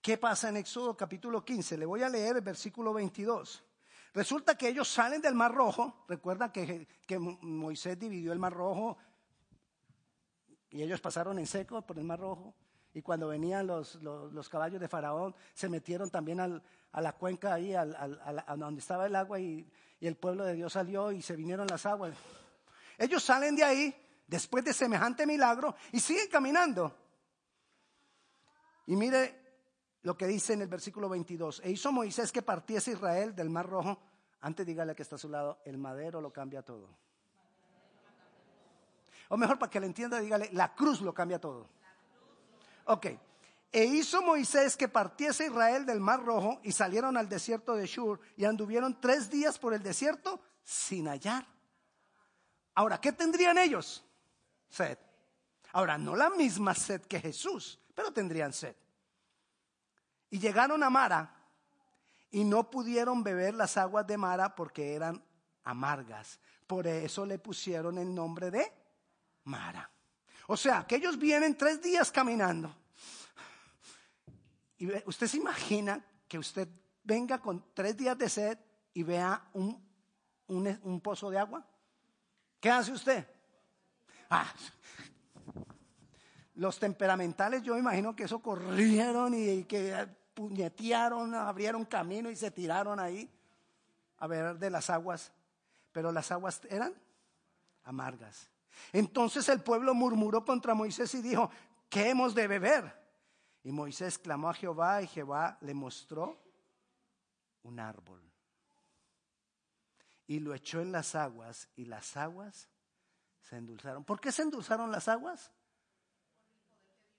¿qué 0.06 0.20
pasa 0.20 0.50
en 0.50 0.58
Éxodo 0.58 0.96
capítulo 0.96 1.44
15? 1.44 1.80
Le 1.80 1.86
voy 1.88 2.04
a 2.04 2.10
leer 2.10 2.36
el 2.36 2.44
versículo 2.44 2.94
22. 2.94 3.64
Resulta 4.14 4.56
que 4.56 4.68
ellos 4.68 4.88
salen 4.88 5.20
del 5.20 5.34
Mar 5.34 5.52
Rojo, 5.52 6.06
recuerda 6.08 6.52
que, 6.52 6.88
que 7.08 7.18
Moisés 7.18 7.98
dividió 7.98 8.32
el 8.32 8.38
Mar 8.38 8.54
Rojo 8.54 9.00
y 10.70 10.84
ellos 10.84 11.02
pasaron 11.02 11.40
en 11.40 11.48
seco 11.48 11.82
por 11.82 11.98
el 11.98 12.04
Mar 12.04 12.20
Rojo. 12.20 12.54
Y 12.94 13.02
cuando 13.02 13.30
venían 13.30 13.66
los, 13.66 13.96
los, 13.96 14.48
caballos 14.48 14.80
de 14.80 14.88
Faraón, 14.88 15.36
se 15.56 15.70
metieron 15.70 16.12
también 16.12 16.40
al, 16.40 16.62
a 16.92 17.02
la 17.02 17.14
cuenca 17.14 17.56
ahí, 17.56 17.74
al, 17.74 17.96
a 17.96 18.56
donde 18.58 18.82
estaba 18.82 19.08
el 19.08 19.16
agua, 19.16 19.40
y, 19.40 19.68
y 20.00 20.06
el 20.06 20.18
pueblo 20.18 20.46
de 20.46 20.54
Dios 20.54 20.72
salió 20.72 21.12
y 21.12 21.24
se 21.24 21.36
vinieron 21.36 21.66
las 21.66 21.84
aguas. 21.88 22.16
Ellos 23.00 23.24
salen 23.24 23.56
de 23.56 23.64
ahí 23.64 23.96
después 24.28 24.64
de 24.64 24.72
semejante 24.72 25.26
milagro 25.26 25.76
y 25.92 26.00
siguen 26.00 26.28
caminando. 26.30 26.96
Y 28.86 28.96
mire 28.96 29.45
lo 30.06 30.16
que 30.16 30.28
dice 30.28 30.54
en 30.54 30.62
el 30.62 30.68
versículo 30.68 31.10
22. 31.10 31.62
E 31.64 31.72
hizo 31.72 31.92
Moisés 31.92 32.32
que 32.32 32.44
partiese 32.44 32.92
Israel 32.92 33.36
del 33.36 33.50
mar 33.50 33.68
rojo. 33.68 33.98
Antes 34.42 34.64
dígale 34.64 34.94
que 34.94 35.02
está 35.02 35.16
a 35.16 35.20
su 35.20 35.28
lado, 35.28 35.58
el 35.66 35.80
madero 35.80 36.22
lo 36.22 36.32
cambia 36.32 36.62
todo. 36.62 36.88
O 39.30 39.36
mejor 39.36 39.58
para 39.58 39.72
que 39.72 39.80
le 39.80 39.88
entienda, 39.88 40.20
dígale, 40.20 40.50
la 40.54 40.76
cruz 40.76 41.02
lo 41.02 41.12
cambia 41.12 41.40
todo. 41.40 41.68
Ok. 42.86 43.08
E 43.72 43.84
hizo 43.84 44.22
Moisés 44.22 44.78
que 44.78 44.88
partiese 44.88 45.48
Israel 45.48 45.88
del 45.88 46.00
Mar 46.00 46.24
Rojo 46.24 46.60
y 46.62 46.72
salieron 46.72 47.18
al 47.18 47.28
desierto 47.28 47.76
de 47.76 47.88
Shur 47.88 48.20
y 48.38 48.46
anduvieron 48.46 49.02
tres 49.02 49.32
días 49.32 49.58
por 49.58 49.74
el 49.74 49.82
desierto 49.82 50.40
sin 50.64 51.08
hallar. 51.08 51.48
Ahora, 52.76 53.02
¿qué 53.02 53.12
tendrían 53.12 53.58
ellos? 53.58 54.06
Sed. 54.70 55.00
Ahora, 55.74 55.98
no 55.98 56.16
la 56.16 56.30
misma 56.30 56.76
sed 56.76 57.02
que 57.02 57.20
Jesús, 57.20 57.80
pero 57.96 58.14
tendrían 58.14 58.54
sed. 58.54 58.76
Y 60.30 60.40
llegaron 60.40 60.84
a 60.84 60.90
Mara 60.90 61.36
y 62.32 62.44
no 62.44 62.70
pudieron 62.70 63.24
beber 63.24 63.54
las 63.54 63.78
aguas 63.78 64.06
de 64.08 64.18
Mara 64.18 64.56
porque 64.56 64.94
eran 64.94 65.24
amargas. 65.64 66.40
Por 66.68 66.88
eso 66.88 67.26
le 67.26 67.40
pusieron 67.40 67.98
el 67.98 68.14
nombre 68.14 68.52
de 68.52 68.72
Mara. 69.44 69.90
O 70.48 70.58
sea, 70.58 70.86
que 70.86 70.96
ellos 70.98 71.18
vienen 71.18 71.58
tres 71.58 71.82
días 71.82 72.12
caminando. 72.12 72.76
Y 74.78 74.92
usted 75.08 75.28
se 75.28 75.38
imagina 75.38 76.04
que 76.28 76.38
usted 76.38 76.68
venga 77.04 77.40
con 77.40 77.64
tres 77.74 77.96
días 77.96 78.18
de 78.18 78.30
sed 78.30 78.58
y 78.94 79.04
vea 79.04 79.50
un, 79.54 79.82
un, 80.48 81.02
pozo 81.02 81.30
de 81.30 81.40
agua. 81.40 81.66
¿Qué 82.60 82.70
hace 82.70 82.92
usted? 82.92 83.28
Ah, 84.30 84.52
los 86.56 86.80
temperamentales, 86.80 87.64
yo 87.64 87.78
imagino 87.78 88.16
que 88.16 88.24
eso 88.24 88.40
corrieron 88.40 89.34
y 89.34 89.64
que 89.66 90.08
puñetearon, 90.34 91.34
abrieron 91.36 91.86
camino 91.86 92.30
y 92.30 92.36
se 92.36 92.52
tiraron 92.52 93.00
ahí 93.00 93.30
a 94.18 94.28
ver 94.28 94.58
de 94.58 94.70
las 94.70 94.90
aguas. 94.90 95.32
Pero 95.92 96.12
las 96.12 96.32
aguas 96.32 96.62
eran 96.70 96.94
amargas. 97.84 98.50
Entonces 98.92 99.48
el 99.50 99.62
pueblo 99.62 99.94
murmuró 99.94 100.44
contra 100.44 100.74
Moisés 100.74 101.14
y 101.16 101.22
dijo, 101.22 101.50
¿qué 101.90 102.10
hemos 102.10 102.36
de 102.36 102.48
beber? 102.48 103.06
Y 103.64 103.72
Moisés 103.72 104.18
clamó 104.18 104.50
a 104.50 104.54
Jehová 104.54 105.02
y 105.02 105.08
Jehová 105.08 105.58
le 105.62 105.74
mostró 105.74 106.42
un 107.64 107.80
árbol. 107.80 108.22
Y 110.28 110.40
lo 110.40 110.54
echó 110.54 110.82
en 110.82 110.92
las 110.92 111.16
aguas 111.16 111.70
y 111.76 111.86
las 111.86 112.18
aguas 112.18 112.70
se 113.42 113.58
endulzaron. 113.58 114.04
¿Por 114.04 114.20
qué 114.20 114.32
se 114.32 114.42
endulzaron 114.42 114.92
las 114.92 115.08
aguas? 115.08 115.52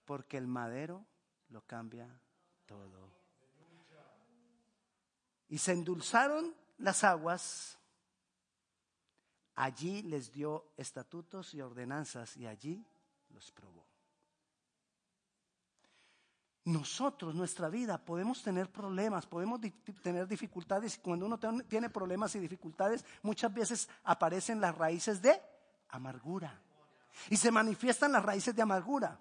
Porque 0.06 0.38
el 0.38 0.46
madero 0.46 1.04
lo 1.50 1.60
cambia 1.66 2.08
todo. 2.64 3.10
Y 5.48 5.58
se 5.58 5.72
endulzaron 5.72 6.54
las 6.78 7.04
aguas 7.04 7.76
Allí 9.56 10.02
les 10.02 10.30
dio 10.32 10.72
estatutos 10.76 11.54
y 11.54 11.62
ordenanzas 11.62 12.36
y 12.36 12.46
allí 12.46 12.86
los 13.30 13.50
probó. 13.52 13.86
Nosotros, 16.64 17.34
nuestra 17.34 17.70
vida, 17.70 17.96
podemos 17.96 18.42
tener 18.42 18.70
problemas, 18.70 19.24
podemos 19.24 19.60
tener 20.02 20.26
dificultades 20.26 20.96
y 20.96 21.00
cuando 21.00 21.24
uno 21.24 21.38
tiene 21.68 21.88
problemas 21.88 22.34
y 22.34 22.40
dificultades, 22.40 23.04
muchas 23.22 23.54
veces 23.54 23.88
aparecen 24.04 24.60
las 24.60 24.76
raíces 24.76 25.22
de 25.22 25.40
amargura 25.88 26.60
y 27.30 27.36
se 27.36 27.50
manifiestan 27.50 28.12
las 28.12 28.24
raíces 28.24 28.54
de 28.54 28.62
amargura. 28.62 29.18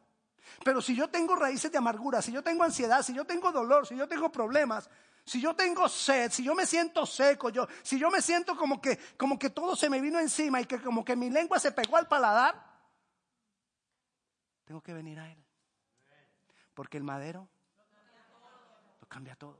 Pero 0.63 0.81
si 0.81 0.95
yo 0.95 1.09
tengo 1.09 1.35
raíces 1.35 1.71
de 1.71 1.77
amargura, 1.77 2.21
si 2.21 2.31
yo 2.31 2.43
tengo 2.43 2.63
ansiedad, 2.63 3.01
si 3.01 3.13
yo 3.13 3.25
tengo 3.25 3.51
dolor, 3.51 3.87
si 3.87 3.95
yo 3.95 4.07
tengo 4.07 4.31
problemas, 4.31 4.89
si 5.25 5.41
yo 5.41 5.55
tengo 5.55 5.89
sed, 5.89 6.31
si 6.31 6.43
yo 6.43 6.53
me 6.53 6.65
siento 6.65 7.05
seco, 7.05 7.49
yo, 7.49 7.67
si 7.81 7.97
yo 7.97 8.11
me 8.11 8.21
siento 8.21 8.55
como 8.55 8.79
que, 8.79 8.97
como 9.17 9.39
que 9.39 9.49
todo 9.49 9.75
se 9.75 9.89
me 9.89 9.99
vino 9.99 10.19
encima 10.19 10.61
y 10.61 10.65
que 10.65 10.79
como 10.79 11.03
que 11.03 11.15
mi 11.15 11.29
lengua 11.29 11.59
se 11.59 11.71
pegó 11.71 11.97
al 11.97 12.07
paladar, 12.07 12.63
tengo 14.65 14.81
que 14.81 14.93
venir 14.93 15.19
a 15.19 15.31
Él. 15.31 15.43
Porque 16.73 16.97
el 16.97 17.03
madero 17.03 17.47
lo 19.01 19.07
cambia 19.07 19.35
todo. 19.35 19.59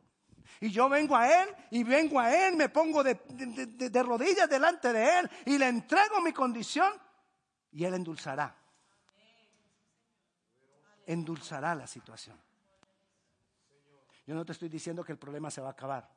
Y 0.60 0.70
yo 0.70 0.88
vengo 0.88 1.16
a 1.16 1.44
Él 1.44 1.50
y 1.72 1.84
vengo 1.84 2.20
a 2.20 2.34
Él, 2.34 2.56
me 2.56 2.70
pongo 2.70 3.04
de, 3.04 3.16
de 3.16 4.04
rodillas 4.04 4.50
delante 4.50 4.94
de 4.94 5.20
Él 5.20 5.32
y 5.46 5.58
le 5.58 5.68
entrego 5.68 6.22
mi 6.22 6.32
condición 6.32 6.94
y 7.72 7.86
Él 7.86 7.96
endulzará. 7.96 8.56
Endulzará 11.06 11.76
la 11.76 11.88
situación. 11.88 12.40
Yo 14.26 14.34
no 14.34 14.46
te 14.46 14.54
estoy 14.54 14.70
diciendo 14.70 15.04
que 15.04 15.12
el 15.12 15.20
problema 15.20 15.52
se 15.52 15.62
va 15.62 15.68
a 15.68 15.72
acabar, 15.72 16.10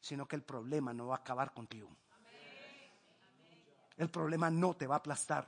sino 0.00 0.28
que 0.28 0.36
el 0.36 0.42
problema 0.42 0.92
no 0.92 1.06
va 1.06 1.16
a 1.16 1.18
acabar 1.18 1.54
contigo. 1.54 1.90
El 3.96 4.10
problema 4.10 4.50
no 4.50 4.74
te 4.74 4.86
va 4.86 4.96
a 4.96 4.98
aplastar. 4.98 5.46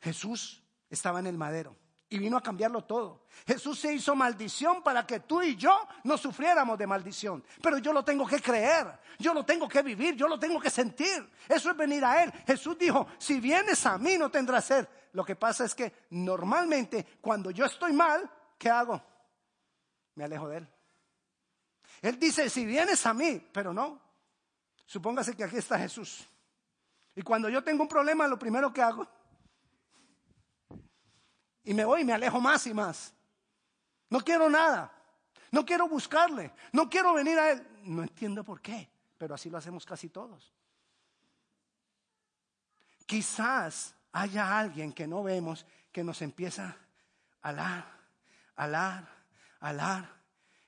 Jesús 0.00 0.62
estaba 0.90 1.20
en 1.20 1.26
el 1.26 1.38
madero 1.38 1.76
y 2.14 2.18
vino 2.18 2.36
a 2.36 2.40
cambiarlo 2.40 2.84
todo. 2.84 3.24
Jesús 3.44 3.80
se 3.80 3.92
hizo 3.92 4.14
maldición 4.14 4.84
para 4.84 5.04
que 5.04 5.20
tú 5.20 5.42
y 5.42 5.56
yo 5.56 5.76
no 6.04 6.16
sufriéramos 6.16 6.78
de 6.78 6.86
maldición. 6.86 7.44
Pero 7.60 7.78
yo 7.78 7.92
lo 7.92 8.04
tengo 8.04 8.24
que 8.24 8.40
creer, 8.40 8.86
yo 9.18 9.34
lo 9.34 9.44
tengo 9.44 9.68
que 9.68 9.82
vivir, 9.82 10.14
yo 10.14 10.28
lo 10.28 10.38
tengo 10.38 10.60
que 10.60 10.70
sentir. 10.70 11.28
Eso 11.48 11.70
es 11.72 11.76
venir 11.76 12.04
a 12.04 12.22
Él. 12.22 12.32
Jesús 12.46 12.78
dijo, 12.78 13.08
si 13.18 13.40
vienes 13.40 13.84
a 13.84 13.98
mí 13.98 14.16
no 14.16 14.30
tendrás 14.30 14.66
sed. 14.66 14.86
Lo 15.12 15.24
que 15.24 15.34
pasa 15.34 15.64
es 15.64 15.74
que 15.74 15.92
normalmente 16.10 17.04
cuando 17.20 17.50
yo 17.50 17.64
estoy 17.64 17.92
mal, 17.92 18.30
¿qué 18.56 18.70
hago? 18.70 19.02
Me 20.14 20.24
alejo 20.24 20.48
de 20.48 20.58
Él. 20.58 20.68
Él 22.00 22.18
dice, 22.20 22.48
si 22.48 22.64
vienes 22.64 23.04
a 23.06 23.12
mí, 23.12 23.44
pero 23.52 23.72
no. 23.72 24.00
Supóngase 24.86 25.34
que 25.34 25.42
aquí 25.42 25.56
está 25.56 25.80
Jesús. 25.80 26.28
Y 27.16 27.22
cuando 27.22 27.48
yo 27.48 27.64
tengo 27.64 27.82
un 27.82 27.88
problema, 27.88 28.28
lo 28.28 28.38
primero 28.38 28.72
que 28.72 28.82
hago, 28.82 29.08
y 31.64 31.74
me 31.74 31.84
voy 31.84 32.02
y 32.02 32.04
me 32.04 32.12
alejo 32.12 32.40
más 32.40 32.66
y 32.66 32.74
más. 32.74 33.12
No 34.10 34.20
quiero 34.20 34.48
nada. 34.48 34.92
No 35.50 35.64
quiero 35.64 35.88
buscarle. 35.88 36.52
No 36.72 36.88
quiero 36.88 37.14
venir 37.14 37.38
a 37.38 37.50
Él. 37.52 37.66
No 37.84 38.02
entiendo 38.02 38.44
por 38.44 38.60
qué, 38.60 38.90
pero 39.18 39.34
así 39.34 39.50
lo 39.50 39.58
hacemos 39.58 39.86
casi 39.86 40.08
todos. 40.08 40.52
Quizás 43.06 43.94
haya 44.12 44.58
alguien 44.58 44.92
que 44.92 45.06
no 45.06 45.22
vemos 45.22 45.66
que 45.92 46.04
nos 46.04 46.22
empieza 46.22 46.76
a 47.42 47.48
alar, 47.48 47.86
alar, 48.56 49.08
alar. 49.60 50.14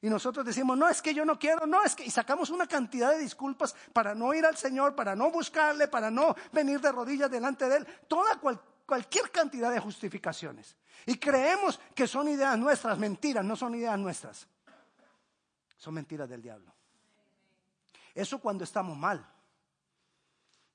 Y 0.01 0.09
nosotros 0.11 0.45
decimos, 0.45 0.77
no, 0.77 0.89
es 0.89 1.03
que 1.03 1.15
yo 1.15 1.25
no 1.25 1.39
quiero, 1.39 1.67
no, 1.67 1.83
es 1.83 1.97
que... 1.97 2.05
Y 2.05 2.11
sacamos 2.11 2.51
una 2.51 2.67
cantidad 2.67 3.11
de 3.11 3.19
disculpas 3.19 3.75
para 3.93 4.15
no 4.15 4.33
ir 4.35 4.47
al 4.47 4.57
Señor, 4.57 4.95
para 4.95 5.17
no 5.17 5.31
buscarle, 5.31 5.89
para 5.89 6.11
no 6.11 6.37
venir 6.53 6.81
de 6.81 6.93
rodillas 6.93 7.31
delante 7.31 7.69
de 7.69 7.79
Él. 7.79 7.87
Toda 8.07 8.39
cualquier 8.87 9.31
cantidad 9.31 9.71
de 9.71 9.81
justificaciones. 9.81 10.77
Y 11.05 11.19
creemos 11.19 11.79
que 11.95 12.07
son 12.07 12.29
ideas 12.29 12.59
nuestras, 12.59 12.99
mentiras, 12.99 13.45
no 13.45 13.57
son 13.57 13.75
ideas 13.75 13.99
nuestras. 13.99 14.47
Son 15.77 15.93
mentiras 15.93 16.29
del 16.29 16.41
diablo. 16.41 16.73
Eso 18.15 18.39
cuando 18.41 18.65
estamos 18.65 18.97
mal. 18.97 19.27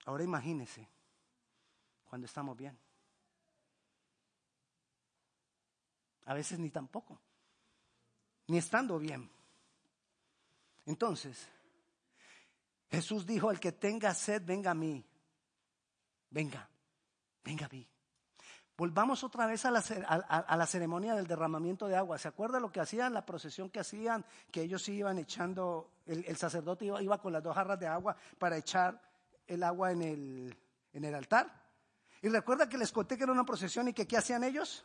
Ahora 0.06 0.24
imagínese 0.24 0.88
cuando 2.06 2.26
estamos 2.26 2.56
bien. 2.56 2.78
A 6.26 6.34
veces 6.34 6.60
ni 6.60 6.70
tampoco 6.70 7.20
ni 8.52 8.58
estando 8.58 9.00
bien. 9.00 9.30
Entonces, 10.86 11.48
Jesús 12.90 13.26
dijo, 13.26 13.50
el 13.50 13.62
que 13.62 13.72
tenga 13.72 14.14
sed, 14.14 14.42
venga 14.46 14.72
a 14.72 14.74
mí. 14.76 15.06
Venga, 16.30 16.70
venga 17.46 17.66
a 17.66 17.70
mí. 17.70 17.88
Volvamos 18.82 19.24
otra 19.24 19.46
vez 19.46 19.64
a 19.66 19.70
la, 19.70 20.66
ceremonia 20.66 21.14
del 21.14 21.28
derramamiento 21.28 21.88
de 21.88 21.96
agua. 21.96 22.18
¿Se 22.18 22.28
acuerda 22.28 22.60
lo 22.60 22.72
que 22.72 22.80
hacían, 22.80 23.14
la 23.14 23.24
procesión 23.24 23.70
que 23.70 23.80
hacían? 23.80 24.26
Que 24.50 24.64
ellos 24.64 24.90
iban 24.90 25.20
echando, 25.20 25.92
el, 26.08 26.36
sacerdote 26.36 26.86
iba, 26.86 27.22
con 27.22 27.32
las 27.32 27.44
dos 27.44 27.54
jarras 27.54 27.80
de 27.80 27.86
agua 27.86 28.18
para 28.40 28.58
echar 28.58 29.00
el 29.46 29.62
agua 29.62 29.92
en 29.92 30.02
el, 30.02 30.58
en 30.94 31.06
el 31.06 31.14
altar. 31.14 31.62
Y 32.24 32.30
recuerda 32.30 32.68
que 32.68 32.80
les 32.80 32.92
conté 32.92 33.18
que 33.18 33.24
era 33.26 33.32
una 33.32 33.46
procesión 33.46 33.88
y 33.88 33.94
que 33.94 34.08
¿qué 34.08 34.18
hacían 34.18 34.44
ellos? 34.44 34.84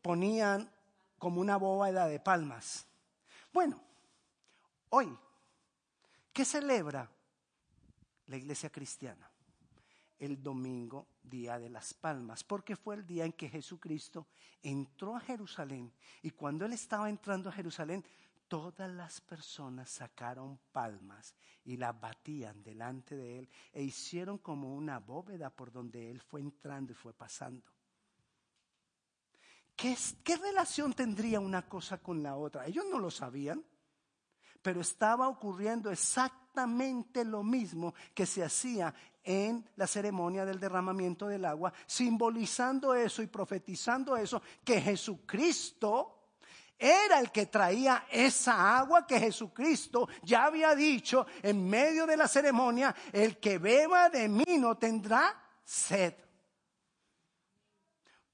Ponían 0.00 0.70
como 1.18 1.40
una 1.40 1.56
bóveda 1.56 2.06
de 2.06 2.20
palmas. 2.20 2.86
Bueno, 3.52 3.82
hoy, 4.90 5.18
¿qué 6.32 6.44
celebra 6.44 7.10
la 8.26 8.36
iglesia 8.36 8.70
cristiana? 8.70 9.28
El 10.18 10.42
domingo, 10.42 11.08
día 11.22 11.58
de 11.58 11.68
las 11.68 11.92
palmas, 11.92 12.42
porque 12.42 12.76
fue 12.76 12.96
el 12.96 13.06
día 13.06 13.24
en 13.24 13.32
que 13.32 13.48
Jesucristo 13.48 14.26
entró 14.62 15.16
a 15.16 15.20
Jerusalén 15.20 15.92
y 16.22 16.30
cuando 16.30 16.64
él 16.64 16.72
estaba 16.72 17.10
entrando 17.10 17.50
a 17.50 17.52
Jerusalén, 17.52 18.04
todas 18.48 18.90
las 18.90 19.20
personas 19.20 19.90
sacaron 19.90 20.58
palmas 20.72 21.34
y 21.64 21.76
las 21.76 21.98
batían 22.00 22.62
delante 22.62 23.16
de 23.16 23.40
él 23.40 23.48
e 23.72 23.82
hicieron 23.82 24.38
como 24.38 24.74
una 24.74 24.98
bóveda 24.98 25.50
por 25.50 25.72
donde 25.72 26.10
él 26.10 26.20
fue 26.20 26.40
entrando 26.40 26.92
y 26.92 26.94
fue 26.94 27.12
pasando. 27.12 27.76
¿Qué, 29.76 29.94
relación 30.36 30.94
tendría 30.94 31.38
una 31.38 31.68
cosa 31.68 31.98
con 31.98 32.22
la 32.22 32.36
otra? 32.36 32.66
Ellos 32.66 32.86
no 32.90 32.98
lo 32.98 33.10
sabían, 33.10 33.62
pero 34.62 34.80
estaba 34.80 35.28
ocurriendo 35.28 35.90
exactamente 35.90 36.45
lo 37.24 37.42
mismo 37.42 37.94
que 38.14 38.24
se 38.24 38.44
hacía 38.44 38.94
en 39.22 39.68
la 39.76 39.86
ceremonia 39.86 40.44
del 40.44 40.60
derramamiento 40.60 41.26
del 41.26 41.44
agua, 41.44 41.72
simbolizando 41.86 42.94
eso 42.94 43.22
y 43.22 43.26
profetizando 43.26 44.16
eso, 44.16 44.40
que 44.64 44.80
Jesucristo 44.80 46.12
era 46.78 47.18
el 47.18 47.32
que 47.32 47.46
traía 47.46 48.06
esa 48.10 48.78
agua 48.78 49.06
que 49.06 49.18
Jesucristo 49.18 50.08
ya 50.22 50.44
había 50.44 50.74
dicho 50.74 51.26
en 51.42 51.68
medio 51.68 52.06
de 52.06 52.16
la 52.16 52.28
ceremonia, 52.28 52.94
el 53.12 53.38
que 53.38 53.58
beba 53.58 54.08
de 54.10 54.28
mí 54.28 54.58
no 54.58 54.76
tendrá 54.76 55.34
sed. 55.64 56.14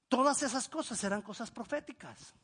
Todas 0.07 0.43
esas 0.43 0.69
cosas 0.69 1.03
eran 1.03 1.21
cosas 1.23 1.49
proféticas. 1.49 2.35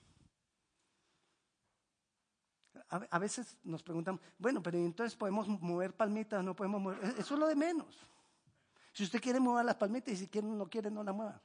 A, 2.90 3.20
veces 3.20 3.56
nos 3.64 3.84
preguntan, 3.84 4.20
bueno, 4.40 4.64
pero 4.64 4.78
entonces 4.80 5.16
podemos 5.16 5.48
mover 5.48 5.96
palmitas, 5.96 6.44
no 6.44 6.56
podemos 6.56 6.82
mover. 6.82 7.04
E, 7.04 7.22
eso 7.22 7.36
es 7.36 7.40
lo 7.40 7.48
de 7.48 7.56
menos. 7.56 7.96
Si 8.94 9.04
usted 9.04 9.22
quiere 9.22 9.40
mover 9.40 9.64
las 9.64 9.76
palmitas 9.76 10.14
y 10.14 10.18
si 10.18 10.28
quiere, 10.28 10.48
no 10.48 10.68
quiere, 10.68 10.90
no 10.90 11.04
la 11.04 11.14
mueva. 11.14 11.40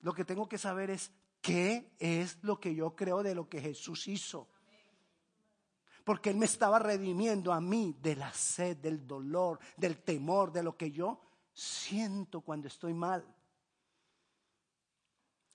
Lo 0.00 0.12
que 0.12 0.26
tengo 0.26 0.46
que 0.46 0.58
saber 0.58 0.90
es 0.90 1.10
qué 1.40 1.94
es 1.98 2.38
lo 2.42 2.60
que 2.60 2.74
yo 2.74 2.94
creo 2.94 3.22
de 3.22 3.34
lo 3.34 3.48
que 3.48 3.62
Jesús 3.62 4.08
hizo. 4.08 4.48
Porque 6.04 6.28
Él 6.30 6.36
me 6.36 6.46
estaba 6.46 6.78
redimiendo 6.78 7.52
a 7.52 7.60
mí 7.60 7.96
de 8.02 8.16
la 8.16 8.32
sed, 8.34 8.76
del 8.76 9.06
dolor, 9.06 9.58
del 9.76 10.02
temor, 10.02 10.52
de 10.52 10.62
lo 10.62 10.76
que 10.76 10.90
yo 10.90 11.20
siento 11.54 12.42
cuando 12.42 12.68
estoy 12.68 12.92
mal. 12.92 13.24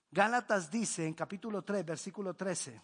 Gálatas 0.10 0.72
dice 0.72 1.06
en 1.06 1.14
capítulo 1.14 1.62
3, 1.62 1.86
versículo 1.86 2.34
13. 2.34 2.82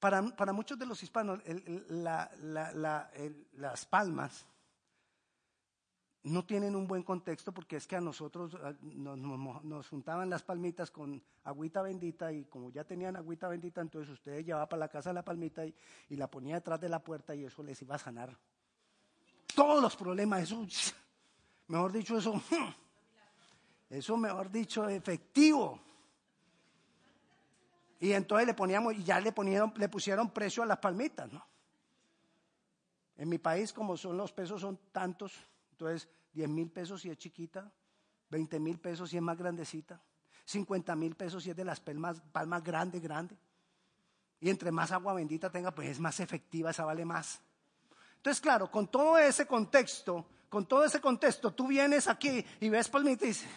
Para, 0.00 0.22
para 0.36 0.52
muchos 0.52 0.78
de 0.78 0.86
los 0.86 1.02
hispanos, 1.02 1.40
las 1.88 3.86
palmas 3.86 4.46
no 6.22 6.44
tienen 6.44 6.76
un 6.76 6.86
buen 6.86 7.02
contexto 7.02 7.52
porque 7.52 7.76
es 7.76 7.86
que 7.86 7.96
a 7.96 8.00
nosotros 8.00 8.56
nos, 8.82 9.88
juntaban 9.88 10.28
las 10.30 10.42
palmitas 10.42 10.90
con 10.90 11.22
agüita 11.44 11.82
bendita 11.82 12.32
y 12.32 12.44
como 12.44 12.70
ya 12.70 12.84
tenían 12.84 13.16
agüita 13.16 13.48
bendita, 13.48 13.80
entonces 13.80 14.12
ustedes 14.12 14.44
llevaban 14.44 14.68
para 14.68 14.80
la 14.80 14.88
casa 14.88 15.12
la 15.12 15.24
palmita 15.24 15.64
y, 15.64 15.74
y, 16.08 16.16
la 16.16 16.30
ponía 16.30 16.56
detrás 16.56 16.80
de 16.80 16.88
la 16.88 17.02
puerta 17.02 17.34
y 17.34 17.44
eso 17.44 17.62
les 17.62 17.80
iba 17.82 17.94
a 17.94 17.98
sanar. 17.98 18.36
Todos 19.54 19.82
los 19.82 19.96
problemas, 19.96 20.42
eso, 20.42 20.66
mejor 21.68 21.92
dicho, 21.92 22.18
eso 22.18 22.40
eso, 23.90 24.16
mejor 24.16 24.50
dicho, 24.50 24.88
efectivo. 24.88 25.87
Y 28.00 28.12
entonces 28.12 28.46
le 28.46 28.54
poníamos, 28.54 28.94
y 28.94 29.02
ya 29.02 29.20
le, 29.20 29.32
ponieron, 29.32 29.72
le 29.76 29.88
pusieron 29.88 30.30
precio 30.30 30.62
a 30.62 30.66
las 30.66 30.78
palmitas, 30.78 31.32
¿no? 31.32 31.44
En 33.16 33.28
mi 33.28 33.38
país, 33.38 33.72
como 33.72 33.96
son 33.96 34.16
los 34.16 34.32
pesos, 34.32 34.60
son 34.60 34.78
tantos, 34.92 35.34
entonces 35.72 36.08
10 36.32 36.48
mil 36.48 36.70
pesos 36.70 37.02
si 37.02 37.10
es 37.10 37.18
chiquita, 37.18 37.72
20 38.30 38.60
mil 38.60 38.78
pesos 38.78 39.10
si 39.10 39.16
es 39.16 39.22
más 39.22 39.36
grandecita, 39.36 40.00
50 40.44 40.94
mil 40.94 41.16
pesos 41.16 41.42
si 41.42 41.50
es 41.50 41.56
de 41.56 41.64
las 41.64 41.80
palmas, 41.80 42.20
palmas 42.32 42.62
grande, 42.62 43.00
grande. 43.00 43.36
Y 44.40 44.50
entre 44.50 44.70
más 44.70 44.92
agua 44.92 45.14
bendita 45.14 45.50
tenga, 45.50 45.72
pues 45.72 45.88
es 45.88 45.98
más 45.98 46.20
efectiva, 46.20 46.70
esa 46.70 46.84
vale 46.84 47.04
más. 47.04 47.40
Entonces, 48.16 48.40
claro, 48.40 48.70
con 48.70 48.86
todo 48.86 49.18
ese 49.18 49.46
contexto, 49.46 50.26
con 50.48 50.66
todo 50.66 50.84
ese 50.84 51.00
contexto, 51.00 51.52
tú 51.52 51.66
vienes 51.66 52.06
aquí 52.06 52.44
y 52.60 52.68
ves 52.68 52.88
palmita 52.88 53.24
y 53.24 53.28
dices, 53.28 53.48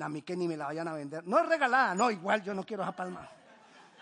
a 0.00 0.08
mí 0.08 0.22
que 0.22 0.36
ni 0.36 0.48
me 0.48 0.56
la 0.56 0.66
vayan 0.66 0.88
a 0.88 0.94
vender. 0.94 1.26
No 1.26 1.38
es 1.38 1.48
regalada, 1.48 1.94
no, 1.94 2.10
igual 2.10 2.42
yo 2.42 2.54
no 2.54 2.64
quiero 2.64 2.82
esa 2.82 2.94
palma. 2.94 3.28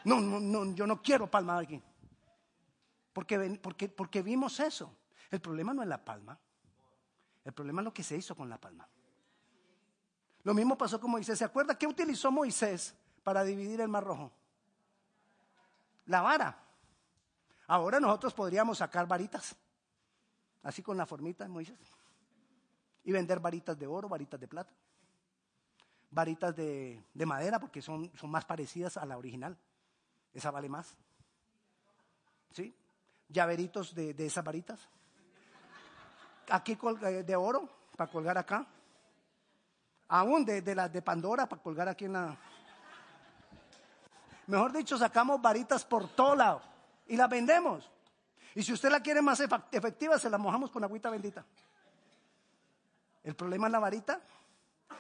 No, 0.05 0.21
no, 0.21 0.41
no, 0.41 0.75
yo 0.75 0.87
no 0.87 1.03
quiero 1.03 1.31
palma 1.31 1.59
aquí. 1.59 1.81
Porque, 3.13 3.59
porque, 3.63 3.89
porque 3.89 4.23
vimos 4.23 4.59
eso. 4.61 4.95
El 5.31 5.41
problema 5.41 5.75
no 5.75 5.83
es 5.83 5.89
la 5.89 6.03
palma. 6.05 6.39
El 7.45 7.53
problema 7.53 7.83
es 7.83 7.85
lo 7.85 7.95
que 7.95 8.03
se 8.03 8.17
hizo 8.17 8.35
con 8.35 8.49
la 8.49 8.59
palma. 8.59 8.89
Lo 10.45 10.55
mismo 10.55 10.77
pasó 10.77 11.01
con 11.01 11.11
Moisés. 11.11 11.39
¿Se 11.39 11.45
acuerda 11.45 11.79
qué 11.79 11.87
utilizó 11.87 12.31
Moisés 12.31 12.95
para 13.23 13.45
dividir 13.45 13.81
el 13.81 13.89
mar 13.89 14.05
rojo? 14.05 14.33
La 16.07 16.21
vara. 16.21 16.59
Ahora 17.67 18.01
nosotros 18.01 18.35
podríamos 18.35 18.79
sacar 18.79 19.07
varitas, 19.07 19.57
así 20.63 20.83
con 20.83 20.97
la 20.97 21.07
formita 21.07 21.45
de 21.45 21.49
Moisés, 21.49 21.79
y 23.05 23.13
vender 23.13 23.41
varitas 23.41 23.79
de 23.79 23.87
oro, 23.87 24.09
varitas 24.09 24.39
de 24.39 24.49
plata, 24.49 24.73
varitas 26.13 26.55
de, 26.55 27.03
madera, 27.27 27.59
porque 27.59 27.83
son, 27.83 28.13
son 28.17 28.31
más 28.31 28.45
parecidas 28.45 28.97
a 28.97 29.05
la 29.05 29.19
original. 29.19 29.57
Esa 30.33 30.51
vale 30.51 30.69
más. 30.69 30.95
¿Sí? 32.53 32.75
Llaveritos 33.29 33.95
de, 33.95 34.15
de 34.15 34.27
esas 34.27 34.45
varitas. 34.45 34.89
Aquí 36.51 36.79
eh, 37.03 37.25
de 37.25 37.37
oro, 37.37 37.69
para 37.97 38.11
colgar 38.11 38.39
acá. 38.39 38.67
Aún 40.09 40.45
de, 40.45 40.61
de 40.61 40.75
las 40.75 40.93
de 40.93 41.01
Pandora, 41.03 41.49
para 41.49 41.63
colgar 41.63 41.89
aquí 41.89 42.05
en 42.05 42.13
la... 42.13 42.37
Mejor 44.47 44.73
dicho, 44.73 44.99
sacamos 44.99 45.41
varitas 45.41 45.85
por 45.85 46.09
todo 46.09 46.37
lado 46.37 46.63
y 47.07 47.17
la 47.17 47.27
vendemos. 47.27 47.91
Y 48.55 48.63
si 48.63 48.73
usted 48.73 48.91
la 48.91 49.01
quiere 49.01 49.23
más 49.23 49.41
efectiva, 49.41 50.19
se 50.19 50.29
la 50.29 50.37
mojamos 50.37 50.71
con 50.71 50.85
agüita 50.85 51.09
bendita. 51.09 51.45
¿El 53.25 53.35
problema 53.35 53.69
es 53.69 53.73
la 53.73 53.79
varita? 53.79 54.21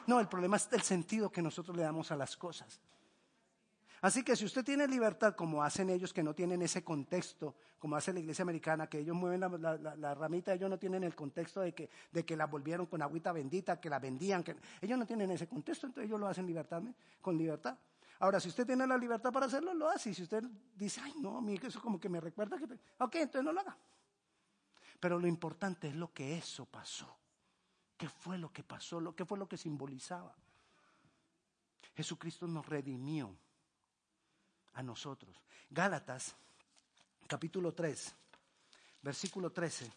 No, 0.07 0.21
el 0.21 0.29
problema 0.29 0.57
es 0.57 0.69
el 0.73 0.83
sentido 0.83 1.31
que 1.31 1.43
nosotros 1.43 1.77
le 1.77 1.83
damos 1.83 2.11
a 2.11 2.17
las 2.17 2.37
cosas. 2.37 2.81
Así 4.03 4.25
que 4.25 4.35
si 4.35 4.45
usted 4.45 4.65
tiene 4.65 4.89
libertad, 4.89 5.37
como 5.37 5.63
hacen 5.63 5.89
ellos 5.89 6.13
que 6.13 6.25
no 6.25 6.35
tienen 6.35 6.61
ese 6.63 6.83
contexto, 6.83 7.55
como 7.79 7.95
hace 7.95 8.13
la 8.13 8.19
iglesia 8.19 8.43
americana, 8.43 8.89
que 8.89 8.99
ellos 8.99 9.15
mueven 9.15 9.41
la, 9.41 10.15
ramita, 10.15 10.53
ellos 10.53 10.69
no 10.69 10.77
tienen 10.77 11.05
el 11.05 11.15
contexto 11.15 11.61
de 11.61 11.73
que, 11.73 11.89
de 12.11 12.25
que 12.25 12.37
la 12.37 12.47
volvieron 12.47 12.87
con 12.87 13.01
agüita 13.01 13.31
bendita, 13.31 13.81
que 13.81 13.89
la 13.89 14.01
vendían, 14.01 14.43
que 14.43 14.57
ellos 14.81 14.99
no 14.99 15.07
tienen 15.07 15.31
ese 15.31 15.47
contexto, 15.47 15.87
entonces 15.87 16.09
ellos 16.09 16.19
lo 16.19 16.27
hacen 16.27 16.47
libertad, 16.47 16.83
con 17.21 17.39
libertad. 17.39 17.79
Ahora, 18.19 18.41
si 18.41 18.49
usted 18.49 18.67
tiene 18.67 18.87
la 18.89 18.99
libertad 18.99 19.33
para 19.33 19.47
hacerlo, 19.47 19.73
lo 19.73 19.89
hace. 19.89 20.11
Y 20.11 20.15
si 20.15 20.23
usted 20.23 20.45
dice, 20.77 21.01
ay, 21.03 21.15
no, 21.21 21.39
a 21.39 21.41
mí 21.41 21.59
eso 21.63 21.81
como 21.81 21.99
que 22.01 22.09
me 22.09 22.21
recuerda 22.21 22.59
que... 22.59 22.65
Ok, 22.99 23.17
entonces 23.17 23.45
no 23.45 23.53
lo 23.53 23.61
haga. 23.61 23.77
Pero 24.99 25.19
lo 25.19 25.27
importante 25.27 25.89
es 25.89 25.97
lo 25.97 26.13
que 26.13 26.39
eso 26.39 26.65
pasó. 26.67 27.22
¿Qué 28.03 28.09
fue 28.09 28.37
lo 28.37 28.53
que 28.53 28.65
pasó? 28.65 28.99
¿Lo, 28.99 29.15
¿Qué 29.15 29.25
fue 29.25 29.39
lo 29.39 29.47
que 29.47 29.57
simbolizaba? 29.57 30.35
Jesucristo 31.95 32.49
nos 32.49 32.67
redimió 32.67 33.33
a 34.73 34.83
nosotros. 34.83 35.41
Gálatas, 35.71 36.35
capítulo 37.29 37.73
3, 37.73 38.13
versículo 39.03 39.53
13. 39.53 39.93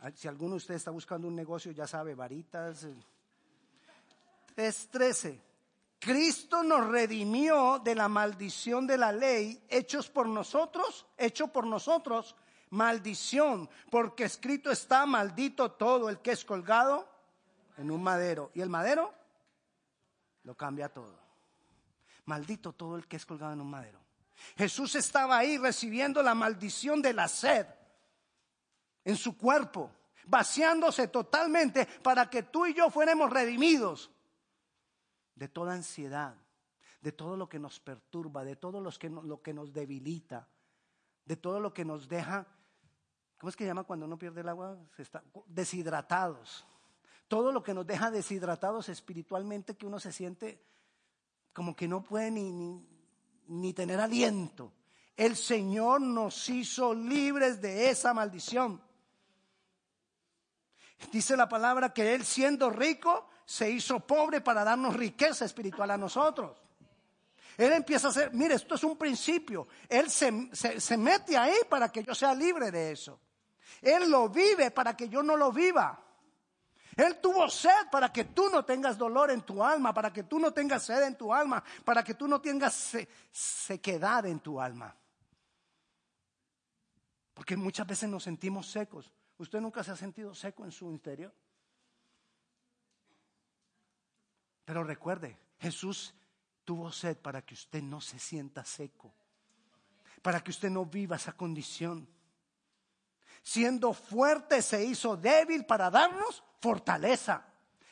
Ah, 0.00 0.10
si 0.12 0.26
alguno 0.26 0.52
de 0.52 0.56
ustedes 0.56 0.80
está 0.80 0.90
buscando 0.90 1.28
un 1.28 1.36
negocio, 1.36 1.70
ya 1.70 1.86
sabe, 1.86 2.14
varitas. 2.14 2.86
3.13. 4.56 5.28
Eh. 5.28 5.40
Cristo 5.98 6.62
nos 6.62 6.86
redimió 6.86 7.78
de 7.78 7.94
la 7.94 8.08
maldición 8.08 8.86
de 8.86 8.96
la 8.96 9.12
ley, 9.12 9.62
hechos 9.68 10.08
por 10.08 10.28
nosotros, 10.28 11.04
hecho 11.18 11.48
por 11.48 11.66
nosotros, 11.66 12.34
maldición, 12.74 13.70
porque 13.90 14.24
escrito 14.24 14.70
está, 14.70 15.06
maldito 15.06 15.72
todo 15.72 16.08
el 16.10 16.20
que 16.20 16.32
es 16.32 16.44
colgado 16.44 17.08
en 17.78 17.90
un 17.90 18.02
madero. 18.02 18.50
¿Y 18.54 18.60
el 18.60 18.68
madero? 18.68 19.14
Lo 20.42 20.54
cambia 20.56 20.88
todo. 20.88 21.18
Maldito 22.26 22.72
todo 22.72 22.96
el 22.96 23.06
que 23.06 23.16
es 23.16 23.24
colgado 23.24 23.52
en 23.52 23.60
un 23.60 23.70
madero. 23.70 24.00
Jesús 24.56 24.94
estaba 24.96 25.38
ahí 25.38 25.56
recibiendo 25.56 26.22
la 26.22 26.34
maldición 26.34 27.00
de 27.00 27.12
la 27.12 27.28
sed 27.28 27.66
en 29.04 29.16
su 29.16 29.38
cuerpo, 29.38 29.90
vaciándose 30.26 31.08
totalmente 31.08 31.86
para 32.02 32.28
que 32.28 32.42
tú 32.42 32.66
y 32.66 32.74
yo 32.74 32.90
fuéramos 32.90 33.30
redimidos 33.30 34.10
de 35.34 35.48
toda 35.48 35.74
ansiedad, 35.74 36.34
de 37.00 37.12
todo 37.12 37.36
lo 37.36 37.48
que 37.48 37.58
nos 37.58 37.78
perturba, 37.80 38.44
de 38.44 38.56
todo 38.56 38.80
lo 38.80 39.42
que 39.42 39.54
nos 39.54 39.72
debilita, 39.72 40.48
de 41.24 41.36
todo 41.36 41.60
lo 41.60 41.72
que 41.72 41.84
nos 41.84 42.08
deja, 42.08 42.46
¿cómo 43.38 43.50
es 43.50 43.56
que 43.56 43.64
se 43.64 43.68
llama 43.68 43.84
cuando 43.84 44.06
uno 44.06 44.18
pierde 44.18 44.40
el 44.40 44.48
agua? 44.48 44.76
Se 44.96 45.02
está, 45.02 45.22
deshidratados. 45.46 46.66
Todo 47.28 47.52
lo 47.52 47.62
que 47.62 47.74
nos 47.74 47.86
deja 47.86 48.10
deshidratados 48.10 48.88
espiritualmente, 48.88 49.76
que 49.76 49.86
uno 49.86 49.98
se 49.98 50.12
siente 50.12 50.62
como 51.52 51.74
que 51.76 51.88
no 51.88 52.02
puede 52.02 52.30
ni, 52.30 52.84
ni 53.46 53.72
tener 53.72 54.00
aliento. 54.00 54.72
El 55.16 55.36
Señor 55.36 56.00
nos 56.00 56.48
hizo 56.48 56.92
libres 56.92 57.60
de 57.60 57.90
esa 57.90 58.12
maldición. 58.12 58.82
Dice 61.12 61.36
la 61.36 61.48
palabra 61.48 61.92
que 61.92 62.14
Él 62.14 62.24
siendo 62.24 62.70
rico 62.70 63.28
se 63.44 63.70
hizo 63.70 64.00
pobre 64.00 64.40
para 64.40 64.64
darnos 64.64 64.96
riqueza 64.96 65.44
espiritual 65.44 65.90
a 65.90 65.98
nosotros. 65.98 66.60
Él 67.56 67.72
empieza 67.72 68.08
a 68.08 68.10
hacer, 68.10 68.32
mire, 68.32 68.54
esto 68.54 68.74
es 68.74 68.84
un 68.84 68.96
principio. 68.96 69.68
Él 69.88 70.10
se, 70.10 70.50
se, 70.52 70.96
mete 70.96 71.36
ahí 71.36 71.56
para 71.68 71.90
que 71.90 72.02
yo 72.02 72.14
sea 72.14 72.34
libre 72.34 72.70
de 72.70 72.92
eso. 72.92 73.20
Él 73.80 74.10
lo 74.10 74.28
vive 74.28 74.70
para 74.70 74.96
que 74.96 75.08
yo 75.08 75.22
no 75.22 75.36
lo 75.36 75.52
viva. 75.52 76.00
Él 76.96 77.20
tuvo 77.20 77.48
sed 77.48 77.88
para 77.90 78.12
que 78.12 78.24
tú 78.24 78.48
no 78.50 78.64
tengas 78.64 78.96
dolor 78.96 79.30
en 79.30 79.42
tu 79.42 79.64
alma, 79.64 79.92
para 79.92 80.12
que 80.12 80.24
tú 80.24 80.38
no 80.38 80.52
tengas 80.52 80.84
sed 80.84 81.02
en 81.02 81.16
tu 81.16 81.32
alma, 81.32 81.62
para 81.84 82.02
que 82.04 82.14
tú 82.14 82.28
no 82.28 82.40
tengas 82.40 82.96
sequedad 83.30 84.26
en 84.26 84.40
tu 84.40 84.60
alma. 84.60 84.96
Porque 87.34 87.56
muchas 87.56 87.86
veces 87.86 88.08
nos 88.08 88.22
sentimos 88.22 88.70
secos. 88.70 89.12
¿Usted 89.38 89.60
nunca 89.60 89.82
se 89.82 89.90
ha 89.90 89.96
sentido 89.96 90.34
seco 90.34 90.64
en 90.64 90.70
su 90.70 90.90
interior? 90.90 91.34
Pero 94.64 94.84
recuerde, 94.84 95.36
Jesús 95.58 96.14
tuvo 96.64 96.90
sed 96.90 97.16
para 97.16 97.42
que 97.42 97.54
usted 97.54 97.82
no 97.82 98.00
se 98.00 98.18
sienta 98.18 98.64
seco, 98.64 99.12
para 100.22 100.42
que 100.42 100.50
usted 100.50 100.70
no 100.70 100.84
viva 100.86 101.16
esa 101.16 101.32
condición. 101.32 102.08
Siendo 103.42 103.92
fuerte 103.92 104.62
se 104.62 104.84
hizo 104.84 105.16
débil 105.16 105.66
para 105.66 105.90
darnos 105.90 106.42
fortaleza, 106.60 107.44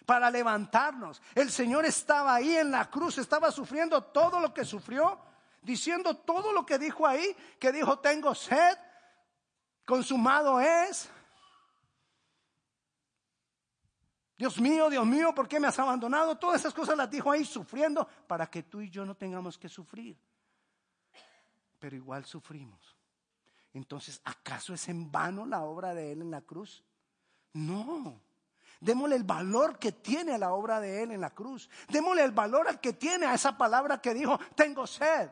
para 0.06 0.30
levantarnos. 0.30 1.20
El 1.34 1.50
Señor 1.50 1.84
estaba 1.84 2.34
ahí 2.34 2.56
en 2.56 2.70
la 2.70 2.90
cruz, 2.90 3.18
estaba 3.18 3.50
sufriendo 3.50 4.02
todo 4.02 4.40
lo 4.40 4.54
que 4.54 4.64
sufrió, 4.64 5.20
diciendo 5.60 6.16
todo 6.16 6.52
lo 6.52 6.64
que 6.64 6.78
dijo 6.78 7.06
ahí, 7.06 7.36
que 7.58 7.70
dijo, 7.70 7.98
tengo 7.98 8.34
sed, 8.34 8.78
consumado 9.84 10.60
es. 10.60 11.10
Dios 14.42 14.60
mío, 14.60 14.90
Dios 14.90 15.06
mío, 15.06 15.32
¿por 15.32 15.46
qué 15.46 15.60
me 15.60 15.68
has 15.68 15.78
abandonado? 15.78 16.36
Todas 16.36 16.62
esas 16.62 16.74
cosas 16.74 16.96
las 16.96 17.08
dijo 17.08 17.30
ahí 17.30 17.44
sufriendo 17.44 18.08
para 18.26 18.50
que 18.50 18.64
tú 18.64 18.80
y 18.80 18.90
yo 18.90 19.04
no 19.04 19.14
tengamos 19.14 19.56
que 19.56 19.68
sufrir. 19.68 20.18
Pero 21.78 21.94
igual 21.94 22.24
sufrimos. 22.24 22.96
Entonces, 23.72 24.20
¿acaso 24.24 24.74
es 24.74 24.88
en 24.88 25.12
vano 25.12 25.46
la 25.46 25.62
obra 25.62 25.94
de 25.94 26.10
Él 26.10 26.22
en 26.22 26.32
la 26.32 26.40
cruz? 26.40 26.82
No. 27.52 28.20
Démosle 28.80 29.14
el 29.14 29.22
valor 29.22 29.78
que 29.78 29.92
tiene 29.92 30.32
a 30.32 30.38
la 30.38 30.52
obra 30.52 30.80
de 30.80 31.04
Él 31.04 31.12
en 31.12 31.20
la 31.20 31.30
cruz. 31.30 31.70
Démosle 31.88 32.24
el 32.24 32.32
valor 32.32 32.66
al 32.66 32.80
que 32.80 32.94
tiene 32.94 33.26
a 33.26 33.34
esa 33.34 33.56
palabra 33.56 34.00
que 34.00 34.12
dijo, 34.12 34.40
tengo 34.56 34.88
sed. 34.88 35.30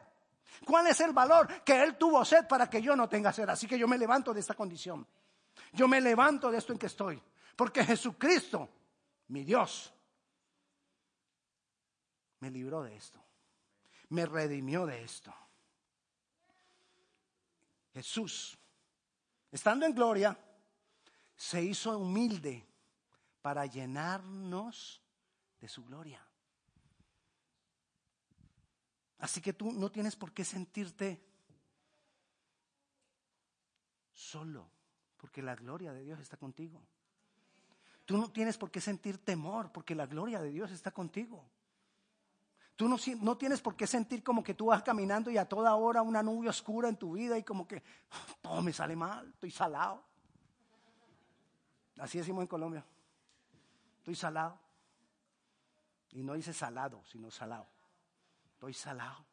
¿Cuál 0.65 0.87
es 0.87 1.01
el 1.01 1.13
valor? 1.13 1.49
Que 1.65 1.83
Él 1.83 1.99
tuvo 1.99 2.25
sed 2.25 2.47
para 2.47 2.71
que 2.71 2.81
yo 2.81 2.95
no 2.95 3.09
tenga 3.09 3.33
sed. 3.33 3.49
Así 3.49 3.67
que 3.67 3.77
yo 3.77 3.89
me 3.89 3.99
levanto 3.99 4.33
de 4.33 4.39
esta 4.39 4.55
condición. 4.55 5.05
Yo 5.73 5.89
me 5.89 6.01
levanto 6.01 6.49
de 6.49 6.59
esto 6.59 6.73
en 6.73 6.79
que 6.79 6.87
estoy. 6.87 7.21
Porque 7.57 7.85
Jesucristo 7.85 8.69
mi 9.31 9.45
Dios, 9.45 9.93
me 12.41 12.51
libró 12.51 12.83
de 12.83 12.97
esto, 12.97 13.23
me 14.09 14.27
redimió 14.27 14.87
de 14.87 15.03
esto. 15.05 15.33
Jesús, 17.93 18.59
estando 19.53 19.87
en 19.87 19.95
gloria, 19.95 20.37
se 21.37 21.63
hizo 21.63 21.97
humilde 21.97 22.67
para 23.41 23.67
llenarnos 23.67 25.01
de 25.61 25.69
su 25.69 25.85
gloria. 25.85 26.27
Así 29.19 29.41
que 29.41 29.53
tú 29.53 29.71
no 29.71 29.93
tienes 29.93 30.17
por 30.17 30.33
qué 30.33 30.45
sentirte 30.45 31.23
solo, 34.13 34.71
porque 35.17 35.41
la 35.41 35.55
gloria 35.55 35.93
de 35.93 36.03
Dios 36.03 36.19
está 36.19 36.37
contigo. 36.37 36.83
Tú 38.11 38.19
no 38.19 38.29
tienes 38.29 38.59
por 38.59 38.73
qué 38.73 38.81
sentir 38.81 39.19
temor 39.19 39.71
porque 39.71 39.95
la 39.95 40.05
gloria 40.05 40.43
de 40.43 40.51
Dios 40.51 40.73
está 40.73 40.91
contigo. 40.91 41.49
Tú 42.75 42.89
no, 42.89 42.97
no, 43.21 43.37
tienes 43.39 43.61
por 43.61 43.77
qué 43.77 43.87
sentir 43.87 44.25
como 44.25 44.43
que 44.43 44.53
tú 44.53 44.67
vas 44.67 44.83
caminando 44.83 45.31
y 45.31 45.39
a 45.39 45.49
toda 45.49 45.77
hora 45.77 46.03
una 46.03 46.21
nube 46.21 46.49
oscura 46.49 46.89
en 46.89 46.97
tu 46.97 47.13
vida 47.13 47.39
y 47.39 47.45
como 47.45 47.69
que 47.69 47.85
todo 48.43 48.61
me 48.63 48.73
sale 48.73 48.97
mal, 48.97 49.29
estoy 49.29 49.53
salado. 49.53 50.03
Así 52.01 52.19
decimos 52.19 52.43
en 52.43 52.49
Colombia. 52.49 52.85
Estoy 53.99 54.17
salado. 54.17 54.59
Y 56.11 56.25
no 56.25 56.35
dice 56.35 56.53
salado, 56.53 57.05
sino 57.05 57.31
salado. 57.31 57.69
Estoy 58.55 58.75
salado. 58.75 59.25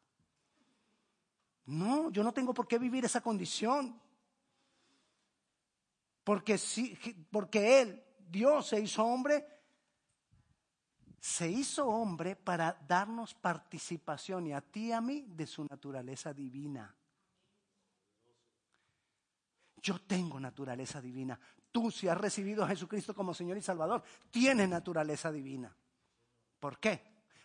No, 1.66 2.10
yo 2.10 2.22
no 2.22 2.32
tengo 2.32 2.54
por 2.54 2.68
qué 2.68 2.78
vivir 2.78 3.04
esa 3.04 3.22
condición. 3.22 4.00
Porque, 6.22 6.56
sí, 6.58 6.96
porque 7.32 7.80
Él 7.82 8.04
Dios 8.30 8.68
se 8.68 8.80
hizo 8.80 9.04
hombre, 9.04 9.46
se 11.18 11.48
hizo 11.48 11.86
hombre 11.86 12.36
para 12.36 12.78
darnos 12.86 13.34
participación 13.34 14.46
y 14.46 14.52
a 14.52 14.60
ti 14.60 14.88
y 14.88 14.92
a 14.92 15.00
mí 15.00 15.24
de 15.28 15.46
su 15.46 15.64
naturaleza 15.64 16.32
divina. 16.32 16.94
Yo 19.80 20.00
tengo 20.00 20.38
naturaleza 20.40 21.00
divina. 21.00 21.38
Tú, 21.70 21.90
si 21.90 22.08
has 22.08 22.18
recibido 22.18 22.64
a 22.64 22.68
Jesucristo 22.68 23.14
como 23.14 23.32
Señor 23.32 23.56
y 23.56 23.62
Salvador, 23.62 24.02
tienes 24.30 24.68
naturaleza 24.68 25.30
divina. 25.30 25.74
¿Por 26.58 26.78
qué? 26.78 27.00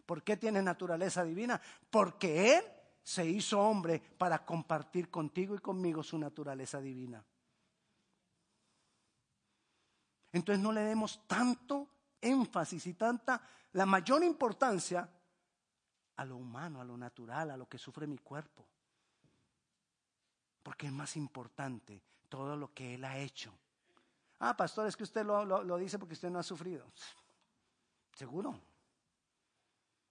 ¿Por 0.06 0.24
qué 0.24 0.38
tienes 0.38 0.64
naturaleza 0.64 1.24
divina? 1.24 1.62
Porque 1.90 2.58
Él 2.58 2.64
se 3.02 3.26
hizo 3.26 3.62
hombre 3.62 4.02
para 4.18 4.46
compartir 4.46 5.10
contigo 5.10 5.56
y 5.56 5.60
conmigo 5.60 6.04
su 6.04 6.18
naturaleza 6.18 6.82
divina. 6.82 7.24
Entonces 10.34 10.62
no 10.62 10.72
le 10.72 10.82
demos 10.82 11.26
tanto 11.28 11.88
énfasis 12.20 12.88
y 12.88 12.96
tanta, 12.96 13.42
la 13.74 13.86
mayor 13.86 14.24
importancia 14.24 15.08
a 16.16 16.26
lo 16.26 16.38
humano, 16.38 16.82
a 16.82 16.84
lo 16.84 16.98
natural, 16.98 17.52
a 17.52 17.58
lo 17.58 17.70
que 17.70 17.78
sufre 17.78 18.08
mi 18.08 18.18
cuerpo. 18.18 18.66
Porque 20.64 20.88
es 20.88 20.94
más 20.94 21.16
importante 21.18 22.02
todo 22.30 22.58
lo 22.58 22.74
que 22.74 22.96
Él 22.96 23.06
ha 23.06 23.18
hecho. 23.18 23.54
Ah, 24.40 24.58
pastor, 24.58 24.88
es 24.88 24.98
que 24.98 25.04
usted 25.04 25.24
lo, 25.24 25.78
dice 25.78 26.00
porque 26.00 26.16
usted 26.16 26.30
no 26.30 26.40
ha 26.40 26.44
sufrido. 26.44 26.86
Seguro. 28.14 28.60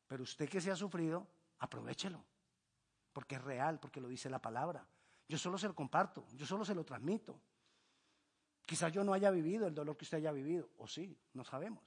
Pero 0.07 0.23
usted 0.23 0.49
que 0.49 0.61
se 0.61 0.71
ha 0.71 0.77
sufrido, 0.77 1.27
aprovechelo. 1.59 2.23
Porque 3.13 3.35
es 3.35 3.43
real, 3.43 3.81
porque 3.81 4.01
lo 4.01 4.09
dice 4.09 4.31
la 4.31 4.41
palabra. 4.41 4.87
Yo 5.29 5.39
solo 5.39 5.59
se 5.59 5.67
lo 5.67 5.75
comparto, 5.75 6.27
yo 6.35 6.47
solo 6.47 6.65
se 6.65 6.75
lo 6.75 6.85
transmito. 6.85 7.39
Quizás 8.73 8.91
yo 8.91 9.05
no 9.05 9.13
haya 9.13 9.31
vivido 9.31 9.67
el 9.67 9.75
dolor 9.75 9.99
que 9.99 10.07
usted 10.07 10.17
haya 10.17 10.33
vivido, 10.33 10.71
o 10.79 10.89
sí, 10.89 11.15
no 11.35 11.45
sabemos. 11.45 11.85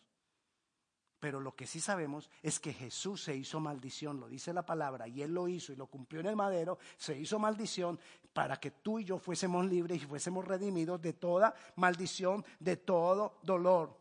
Pero 1.20 1.40
lo 1.40 1.56
que 1.56 1.66
sí 1.66 1.82
sabemos 1.82 2.30
es 2.44 2.60
que 2.60 2.74
Jesús 2.74 3.24
se 3.24 3.36
hizo 3.36 3.60
maldición, 3.60 4.20
lo 4.20 4.28
dice 4.28 4.54
la 4.54 4.64
palabra, 4.64 5.08
y 5.08 5.24
Él 5.24 5.34
lo 5.34 5.48
hizo 5.48 5.74
y 5.74 5.78
lo 5.78 5.88
cumplió 5.88 6.20
en 6.22 6.28
el 6.28 6.36
madero, 6.36 6.78
se 6.96 7.18
hizo 7.18 7.40
maldición 7.40 8.00
para 8.34 8.60
que 8.60 8.70
tú 8.70 9.00
y 9.00 9.04
yo 9.04 9.18
fuésemos 9.18 9.66
libres 9.66 10.04
y 10.04 10.06
fuésemos 10.06 10.46
redimidos 10.46 11.02
de 11.02 11.14
toda 11.14 11.56
maldición, 11.78 12.46
de 12.60 12.78
todo 12.78 13.40
dolor. 13.42 13.98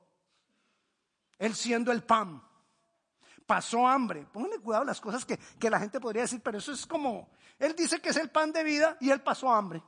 Él 1.39 1.55
siendo 1.55 1.91
el 1.91 2.03
pan, 2.03 2.43
pasó 3.47 3.89
hambre. 3.89 4.27
Pónganle 4.31 4.59
cuidado 4.59 4.85
las 4.85 5.01
cosas 5.01 5.25
que, 5.25 5.39
que 5.39 5.71
la 5.71 5.81
gente 5.81 6.01
podría 6.01 6.21
decir, 6.21 6.43
pero 6.43 6.59
eso 6.59 6.73
es 6.73 6.87
como, 6.87 7.31
Él 7.59 7.75
dice 7.75 8.03
que 8.03 8.11
es 8.11 8.17
el 8.19 8.29
pan 8.29 8.53
de 8.53 8.63
vida 8.63 8.99
y 9.01 9.09
Él 9.09 9.23
pasó 9.23 9.51
hambre. 9.51 9.83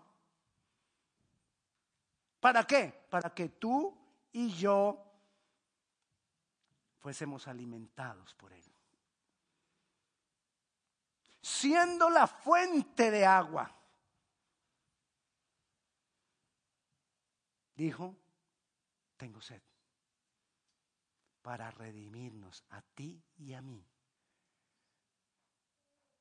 ¿Para 2.47 2.65
qué? 2.65 3.07
Para 3.11 3.35
que 3.35 3.49
tú 3.49 3.93
y 4.31 4.55
yo 4.55 5.05
fuésemos 7.01 7.49
alimentados 7.49 8.35
por 8.35 8.53
Él. 8.53 8.63
Siendo 11.43 12.09
la 12.09 12.29
fuente 12.29 13.11
de 13.11 13.27
agua, 13.27 13.69
dijo, 17.75 18.15
tengo 19.17 19.41
sed 19.41 19.61
para 21.43 21.73
redimirnos 21.73 22.63
a 22.71 22.81
ti 22.81 23.21
y 23.39 23.55
a 23.55 23.61
mí 23.61 23.85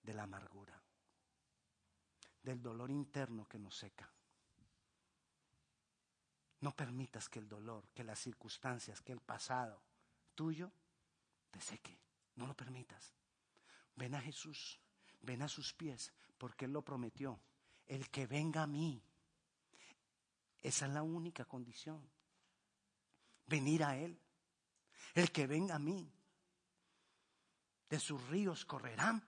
de 0.01 0.13
la 0.15 0.23
amargura, 0.23 0.81
del 2.41 2.63
dolor 2.63 2.89
interno 2.89 3.47
que 3.47 3.59
nos 3.59 3.77
seca. 3.77 4.11
No 6.65 6.75
permitas 6.75 7.29
que 7.29 7.37
el 7.37 7.47
dolor, 7.47 7.89
que 7.93 8.03
las 8.03 8.17
circunstancias, 8.17 8.99
que 8.99 9.11
el 9.11 9.19
pasado 9.19 9.79
tuyo 10.33 10.71
te 11.51 11.61
seque. 11.61 11.95
No 12.37 12.47
lo 12.47 12.55
permitas. 12.55 13.13
Ven 13.95 14.15
a 14.15 14.19
Jesús, 14.19 14.79
ven 15.21 15.43
a 15.43 15.47
sus 15.47 15.75
pies, 15.75 16.11
porque 16.39 16.65
Él 16.65 16.73
lo 16.73 16.81
prometió. 16.81 17.39
El 17.85 18.09
que 18.09 18.25
venga 18.25 18.63
a 18.63 18.67
mí. 18.67 18.99
Esa 20.63 20.87
es 20.87 20.91
la 20.91 21.03
única 21.03 21.45
condición. 21.45 22.01
Venir 23.45 23.83
a 23.83 23.95
Él. 23.95 24.19
El 25.13 25.31
que 25.31 25.45
venga 25.45 25.75
a 25.75 25.79
mí. 25.79 26.11
De 27.91 27.99
sus 27.99 28.27
ríos 28.27 28.65
correrán. 28.65 29.23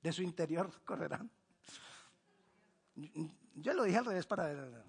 De 0.00 0.12
su 0.12 0.22
interior 0.22 0.84
correrán. 0.84 1.28
Yo 3.54 3.74
lo 3.74 3.84
dije 3.84 3.98
al 3.98 4.04
revés 4.04 4.26
para 4.26 4.46
ver. 4.46 4.84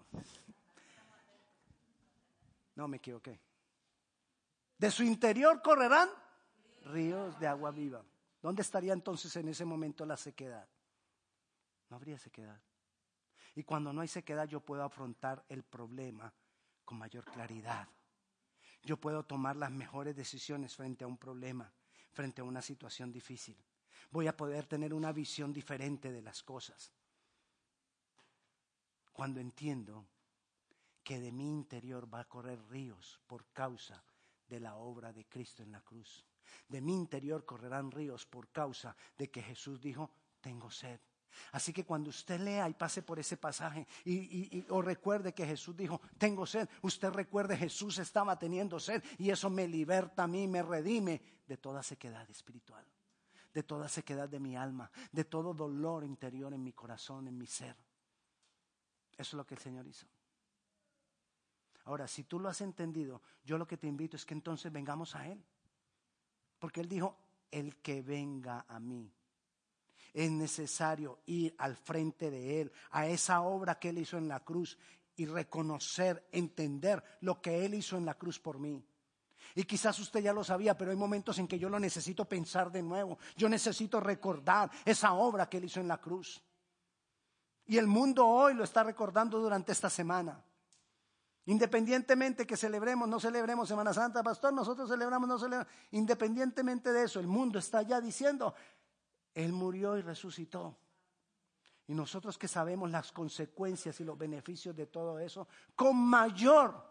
No 2.76 2.88
me 2.88 2.98
equivoqué. 2.98 3.40
De 4.78 4.92
su 4.92 5.04
interior 5.04 5.62
correrán 5.62 6.10
ríos 6.86 7.40
de 7.40 7.48
agua 7.48 7.72
viva. 7.72 8.04
¿Dónde 8.42 8.62
estaría 8.62 8.94
entonces 8.94 9.36
en 9.38 9.48
ese 9.48 9.64
momento 9.64 10.06
la 10.06 10.18
sequedad? 10.18 10.68
No 11.90 11.96
habría 11.96 12.18
sequedad. 12.18 12.60
Y 13.56 13.64
cuando 13.64 13.94
no 13.94 14.02
hay 14.02 14.08
sequedad 14.08 14.48
yo 14.48 14.60
puedo 14.60 14.84
afrontar 14.84 15.46
el 15.48 15.64
problema 15.64 16.34
con 16.84 16.98
mayor 16.98 17.24
claridad. 17.26 17.88
Yo 18.84 18.98
puedo 18.98 19.24
tomar 19.24 19.56
las 19.56 19.72
mejores 19.72 20.16
decisiones 20.16 20.76
frente 20.76 21.06
a 21.06 21.08
un 21.08 21.18
problema, 21.18 21.72
frente 22.12 22.42
a 22.42 22.44
una 22.44 22.62
situación 22.62 23.12
difícil. 23.12 23.58
Voy 24.12 24.28
a 24.28 24.36
poder 24.36 24.66
tener 24.66 24.94
una 24.94 25.12
visión 25.12 25.54
diferente 25.54 26.12
de 26.12 26.22
las 26.22 26.44
cosas. 26.44 26.92
Cuando 29.14 29.40
entiendo 29.40 30.08
que 31.04 31.20
de 31.20 31.32
mi 31.32 31.50
interior 31.50 32.12
va 32.12 32.22
a 32.22 32.28
correr 32.28 32.60
ríos 32.70 33.22
por 33.28 33.46
causa 33.54 34.04
de 34.48 34.60
la 34.60 34.76
obra 34.76 35.14
de 35.14 35.26
Cristo 35.26 35.64
en 35.64 35.72
la 35.72 35.82
cruz. 35.82 36.26
De 36.68 36.82
mi 36.82 36.96
interior 36.96 37.46
correrán 37.46 37.92
ríos 37.92 38.26
por 38.26 38.50
causa 38.50 38.96
de 39.18 39.30
que 39.30 39.42
Jesús 39.42 39.82
dijo, 39.82 40.12
tengo 40.42 40.70
sed. 40.70 41.00
Así 41.52 41.74
que 41.74 41.84
cuando 41.84 42.10
usted 42.10 42.40
lea 42.40 42.70
y 42.70 42.74
pase 42.74 43.02
por 43.02 43.20
ese 43.20 43.38
pasaje 43.38 43.88
y, 44.06 44.66
o 44.70 44.82
recuerde 44.82 45.34
que 45.34 45.46
Jesús 45.46 45.76
dijo, 45.76 46.00
tengo 46.18 46.46
sed, 46.46 46.70
usted 46.82 47.10
recuerde 47.10 47.58
Jesús 47.58 47.98
estaba 47.98 48.38
teniendo 48.38 48.80
sed 48.80 49.04
y 49.18 49.32
eso 49.32 49.50
me 49.50 49.68
liberta 49.68 50.24
a 50.24 50.28
mí, 50.28 50.48
me 50.48 50.62
redime 50.62 51.22
de 51.48 51.58
toda 51.58 51.82
sequedad 51.82 52.30
espiritual, 52.30 52.86
de 53.52 53.64
toda 53.64 53.90
sequedad 53.90 54.30
de 54.30 54.40
mi 54.40 54.56
alma, 54.56 54.92
de 55.12 55.26
todo 55.26 55.54
dolor 55.54 56.04
interior 56.04 56.54
en 56.54 56.64
mi 56.64 56.74
corazón, 56.74 57.28
en 57.28 57.38
mi 57.38 57.48
ser. 57.48 57.76
Eso 59.18 59.20
es 59.20 59.34
lo 59.34 59.46
que 59.46 59.56
el 59.56 59.62
Señor 59.62 59.88
hizo. 59.88 60.08
Ahora, 61.86 62.08
si 62.08 62.24
tú 62.24 62.40
lo 62.40 62.50
has 62.50 62.62
entendido, 62.62 63.22
yo 63.44 63.58
lo 63.58 63.68
que 63.68 63.78
te 63.78 63.88
invito 63.88 64.16
es 64.16 64.26
que 64.26 64.34
entonces 64.34 64.72
vengamos 64.72 65.16
a 65.16 65.28
Él. 65.28 65.44
Porque 66.60 66.82
Él 66.82 66.88
dijo, 66.88 67.18
el 67.52 67.78
que 67.78 68.02
venga 68.02 68.66
a 68.68 68.80
mí. 68.80 69.12
Es 70.14 70.32
necesario 70.32 71.20
ir 71.26 71.56
al 71.58 71.76
frente 71.76 72.30
de 72.30 72.62
Él, 72.62 72.72
a 72.92 73.08
esa 73.08 73.42
obra 73.42 73.80
que 73.80 73.90
Él 73.90 73.98
hizo 73.98 74.18
en 74.18 74.28
la 74.28 74.40
cruz 74.42 74.78
y 75.16 75.26
reconocer, 75.26 76.28
entender 76.32 77.04
lo 77.22 77.42
que 77.42 77.66
Él 77.66 77.76
hizo 77.76 77.98
en 77.98 78.06
la 78.06 78.16
cruz 78.16 78.40
por 78.40 78.60
mí. 78.60 78.84
Y 79.56 79.64
quizás 79.66 80.00
usted 80.00 80.22
ya 80.22 80.34
lo 80.34 80.44
sabía, 80.44 80.78
pero 80.78 80.92
hay 80.92 80.98
momentos 80.98 81.38
en 81.38 81.48
que 81.48 81.60
yo 81.60 81.70
lo 81.70 81.80
necesito 81.80 82.26
pensar 82.26 82.72
de 82.72 82.82
nuevo. 82.82 83.20
Yo 83.36 83.50
necesito 83.50 84.00
recordar 84.00 84.72
esa 84.86 85.14
obra 85.14 85.48
que 85.48 85.58
Él 85.58 85.66
hizo 85.66 85.80
en 85.80 85.88
la 85.88 86.00
cruz. 86.00 86.42
Y 87.66 87.78
el 87.78 87.88
mundo 87.88 88.28
hoy 88.28 88.54
lo 88.54 88.64
está 88.64 88.84
recordando 88.84 89.40
durante 89.40 89.72
esta 89.72 89.90
semana. 89.90 90.44
Independientemente 91.46 92.48
que 92.48 92.56
celebremos, 92.56 93.08
no 93.08 93.20
celebremos 93.20 93.68
Semana 93.68 93.94
Santa, 93.94 94.24
pastor, 94.24 94.54
nosotros 94.54 94.90
celebramos, 94.90 95.28
no 95.28 95.38
celebramos. 95.38 95.74
Independientemente 95.92 96.94
de 96.94 97.04
eso, 97.04 97.20
el 97.20 97.28
mundo 97.28 97.60
está 97.60 97.82
ya 97.82 98.00
diciendo, 98.00 98.54
Él 99.34 99.52
murió 99.52 99.98
y 99.98 100.02
resucitó. 100.02 100.78
Y 101.88 101.94
nosotros 101.94 102.38
que 102.38 102.48
sabemos 102.48 102.90
las 102.90 103.12
consecuencias 103.12 104.00
y 104.00 104.06
los 104.06 104.18
beneficios 104.18 104.74
de 104.76 104.86
todo 104.86 105.20
eso, 105.20 105.50
con 105.76 105.98
mayor 105.98 106.82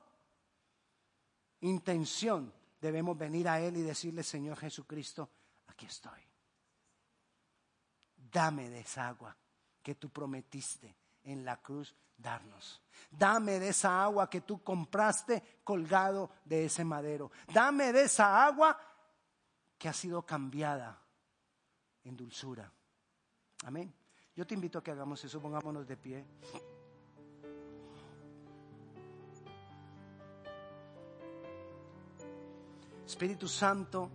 intención 1.60 2.52
debemos 2.78 3.16
venir 3.16 3.48
a 3.48 3.58
Él 3.58 3.78
y 3.78 3.82
decirle, 3.82 4.22
Señor 4.22 4.58
Jesucristo, 4.58 5.30
aquí 5.68 5.86
estoy. 5.86 6.20
Dame 8.30 8.68
de 8.68 8.80
esa 8.80 9.08
que 9.82 9.94
tú 9.94 10.10
prometiste 10.10 10.94
en 11.24 11.44
la 11.44 11.60
cruz 11.60 11.94
darnos. 12.16 12.80
Dame 13.10 13.58
de 13.58 13.68
esa 13.68 14.02
agua 14.02 14.30
que 14.30 14.42
tú 14.42 14.62
compraste 14.62 15.60
colgado 15.64 16.30
de 16.44 16.66
ese 16.66 16.84
madero. 16.84 17.30
Dame 17.52 17.92
de 17.92 18.04
esa 18.04 18.44
agua 18.44 18.78
que 19.76 19.88
ha 19.88 19.92
sido 19.92 20.22
cambiada 20.22 20.98
en 22.04 22.16
dulzura. 22.16 22.72
Amén. 23.64 23.92
Yo 24.34 24.46
te 24.46 24.54
invito 24.54 24.78
a 24.78 24.82
que 24.82 24.90
hagamos 24.90 25.22
eso, 25.24 25.40
pongámonos 25.40 25.86
de 25.86 25.96
pie. 25.96 26.24
Espíritu 33.04 33.46
Santo, 33.46 34.08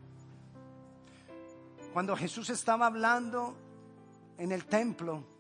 cuando 1.94 2.16
Jesús 2.16 2.50
estaba 2.50 2.88
hablando 2.88 3.56
en 4.38 4.52
el 4.52 4.66
templo, 4.66 5.37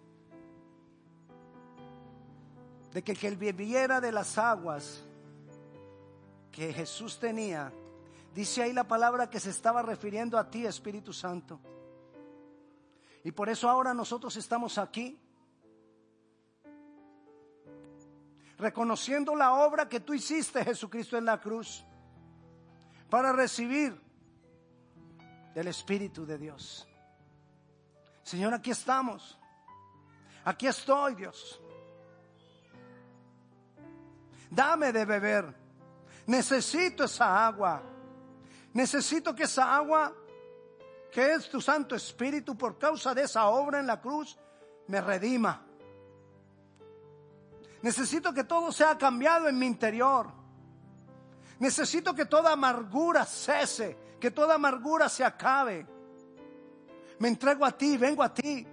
de 2.97 3.03
que 3.03 3.11
el 3.11 3.19
que 3.19 3.29
bebiera 3.35 4.01
de 4.01 4.11
las 4.11 4.39
aguas 4.39 5.03
que 6.51 6.73
Jesús 6.73 7.19
tenía, 7.19 7.71
dice 8.33 8.63
ahí 8.63 8.73
la 8.73 8.87
palabra 8.87 9.29
que 9.29 9.39
se 9.39 9.51
estaba 9.51 9.83
refiriendo 9.83 10.35
a 10.35 10.49
ti, 10.49 10.65
Espíritu 10.65 11.13
Santo. 11.13 11.59
Y 13.23 13.31
por 13.31 13.49
eso 13.49 13.69
ahora 13.69 13.93
nosotros 13.93 14.35
estamos 14.35 14.79
aquí, 14.79 15.15
reconociendo 18.57 19.35
la 19.35 19.53
obra 19.53 19.87
que 19.87 19.99
tú 19.99 20.15
hiciste, 20.15 20.65
Jesucristo, 20.65 21.19
en 21.19 21.25
la 21.25 21.39
cruz, 21.39 21.85
para 23.11 23.31
recibir 23.31 23.95
del 25.53 25.67
Espíritu 25.67 26.25
de 26.25 26.39
Dios. 26.39 26.87
Señor, 28.23 28.55
aquí 28.55 28.71
estamos. 28.71 29.37
Aquí 30.43 30.65
estoy, 30.65 31.13
Dios. 31.13 31.61
Dame 34.49 34.91
de 34.91 35.05
beber. 35.05 35.53
Necesito 36.27 37.05
esa 37.05 37.47
agua. 37.47 37.81
Necesito 38.73 39.33
que 39.33 39.43
esa 39.43 39.75
agua, 39.75 40.13
que 41.11 41.33
es 41.33 41.49
tu 41.49 41.61
Santo 41.61 41.95
Espíritu 41.95 42.57
por 42.57 42.77
causa 42.77 43.13
de 43.13 43.23
esa 43.23 43.47
obra 43.47 43.79
en 43.79 43.87
la 43.87 43.99
cruz, 43.99 44.37
me 44.87 45.01
redima. 45.01 45.63
Necesito 47.81 48.33
que 48.33 48.43
todo 48.43 48.71
sea 48.71 48.97
cambiado 48.97 49.47
en 49.47 49.57
mi 49.57 49.65
interior. 49.65 50.27
Necesito 51.59 52.13
que 52.13 52.25
toda 52.25 52.51
amargura 52.51 53.25
cese, 53.25 53.97
que 54.19 54.31
toda 54.31 54.55
amargura 54.55 55.09
se 55.09 55.23
acabe. 55.23 55.85
Me 57.19 57.29
entrego 57.29 57.65
a 57.65 57.71
ti, 57.71 57.97
vengo 57.97 58.21
a 58.21 58.33
ti. 58.33 58.67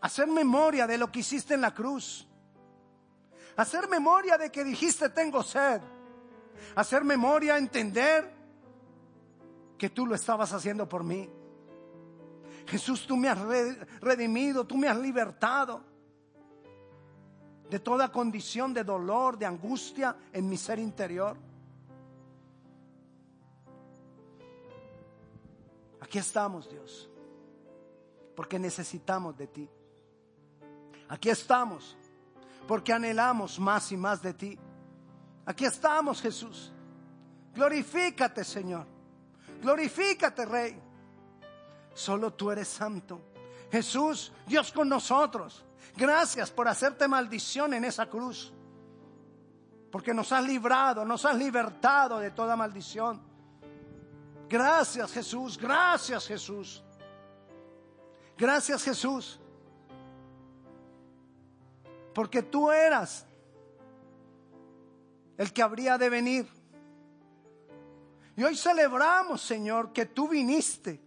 Hacer 0.00 0.26
memoria 0.28 0.86
de 0.86 0.98
lo 0.98 1.10
que 1.10 1.20
hiciste 1.20 1.54
en 1.54 1.60
la 1.62 1.74
cruz 1.74 2.28
Hacer 3.56 3.88
memoria 3.88 4.36
de 4.36 4.50
que 4.50 4.64
dijiste 4.64 5.08
tengo 5.10 5.42
sed. 5.42 5.80
Hacer 6.74 7.04
memoria, 7.04 7.58
entender 7.58 8.32
que 9.78 9.90
tú 9.90 10.06
lo 10.06 10.14
estabas 10.14 10.52
haciendo 10.52 10.88
por 10.88 11.04
mí. 11.04 11.28
Jesús, 12.66 13.06
tú 13.06 13.16
me 13.16 13.28
has 13.28 13.38
redimido, 14.00 14.66
tú 14.66 14.76
me 14.76 14.88
has 14.88 14.96
libertado 14.96 15.82
de 17.68 17.78
toda 17.78 18.10
condición 18.10 18.72
de 18.72 18.84
dolor, 18.84 19.38
de 19.38 19.46
angustia 19.46 20.16
en 20.32 20.48
mi 20.48 20.56
ser 20.56 20.78
interior. 20.78 21.36
Aquí 26.00 26.18
estamos, 26.18 26.70
Dios, 26.70 27.10
porque 28.36 28.58
necesitamos 28.58 29.36
de 29.36 29.46
ti. 29.46 29.68
Aquí 31.08 31.30
estamos, 31.30 31.96
porque 32.66 32.92
anhelamos 32.92 33.58
más 33.58 33.92
y 33.92 33.96
más 33.96 34.22
de 34.22 34.34
ti. 34.34 34.58
Aquí 35.46 35.64
estamos, 35.64 36.20
Jesús. 36.20 36.72
Glorifícate, 37.54 38.44
Señor. 38.44 38.86
Glorifícate, 39.60 40.44
Rey. 40.44 40.80
Solo 41.92 42.32
tú 42.32 42.50
eres 42.50 42.68
santo. 42.68 43.20
Jesús, 43.70 44.32
Dios 44.46 44.72
con 44.72 44.88
nosotros. 44.88 45.64
Gracias 45.96 46.50
por 46.50 46.66
hacerte 46.66 47.06
maldición 47.06 47.74
en 47.74 47.84
esa 47.84 48.06
cruz. 48.06 48.52
Porque 49.90 50.12
nos 50.12 50.32
has 50.32 50.44
librado, 50.44 51.04
nos 51.04 51.24
has 51.24 51.36
libertado 51.36 52.18
de 52.18 52.30
toda 52.32 52.56
maldición. 52.56 53.22
Gracias 54.48 55.12
Jesús, 55.12 55.56
gracias 55.56 56.26
Jesús. 56.26 56.82
Gracias 58.36 58.82
Jesús. 58.82 59.40
Porque 62.14 62.42
tú 62.42 62.70
eras 62.70 63.26
el 65.36 65.52
que 65.52 65.62
habría 65.62 65.98
de 65.98 66.08
venir. 66.08 66.46
Y 68.36 68.42
hoy 68.42 68.56
celebramos, 68.56 69.42
Señor, 69.42 69.92
que 69.92 70.06
tú 70.06 70.28
viniste 70.28 71.00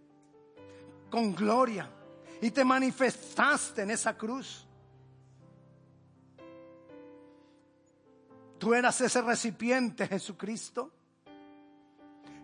con 1.10 1.34
gloria 1.34 1.90
y 2.40 2.50
te 2.50 2.64
manifestaste 2.64 3.82
en 3.82 3.90
esa 3.90 4.16
cruz. 4.16 4.66
Tú 8.58 8.74
eras 8.74 9.00
ese 9.00 9.22
recipiente, 9.22 10.06
Jesucristo, 10.06 10.90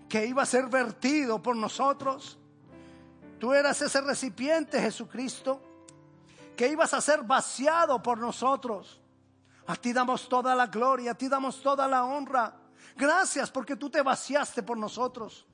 que 0.08 0.26
iba 0.26 0.42
a 0.42 0.46
ser 0.46 0.66
vertido 0.66 1.42
por 1.42 1.56
nosotros. 1.56 2.38
Tú 3.38 3.52
eras 3.52 3.82
ese 3.82 4.00
recipiente, 4.00 4.80
Jesucristo, 4.80 5.60
que 6.56 6.68
ibas 6.68 6.94
a 6.94 7.00
ser 7.00 7.22
vaciado 7.22 8.02
por 8.02 8.18
nosotros. 8.18 9.00
A 9.66 9.76
ti 9.76 9.92
damos 9.92 10.28
toda 10.28 10.54
la 10.54 10.66
gloria, 10.66 11.12
a 11.12 11.14
ti 11.14 11.28
damos 11.28 11.62
toda 11.62 11.88
la 11.88 12.04
honra. 12.04 12.54
Gracias 12.96 13.50
porque 13.50 13.76
tú 13.76 13.90
te 13.90 14.02
vaciaste 14.02 14.62
por 14.62 14.76
nosotros. 14.76 15.46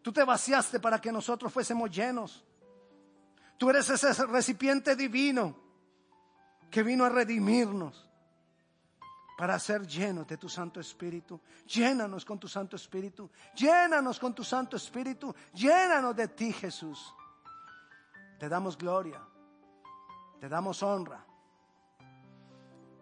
Tú 0.00 0.12
te 0.12 0.24
vaciaste 0.24 0.80
para 0.80 1.00
que 1.00 1.12
nosotros 1.12 1.52
fuésemos 1.52 1.90
llenos. 1.90 2.44
Tú 3.58 3.70
eres 3.70 3.88
ese 3.90 4.12
recipiente 4.26 4.96
divino 4.96 5.56
que 6.70 6.82
vino 6.82 7.04
a 7.04 7.08
redimirnos 7.08 8.08
para 9.38 9.58
ser 9.58 9.86
llenos 9.86 10.26
de 10.26 10.36
tu 10.36 10.48
Santo 10.48 10.80
Espíritu. 10.80 11.40
Llénanos 11.66 12.24
con 12.24 12.38
tu 12.38 12.48
Santo 12.48 12.76
Espíritu. 12.76 13.30
Llénanos 13.54 14.18
con 14.18 14.34
tu 14.34 14.42
Santo 14.42 14.76
Espíritu. 14.76 15.34
Llénanos 15.52 16.16
de 16.16 16.28
ti, 16.28 16.52
Jesús. 16.52 17.14
Te 18.38 18.48
damos 18.48 18.76
gloria. 18.76 19.20
Te 20.42 20.48
damos 20.48 20.82
honra. 20.82 21.24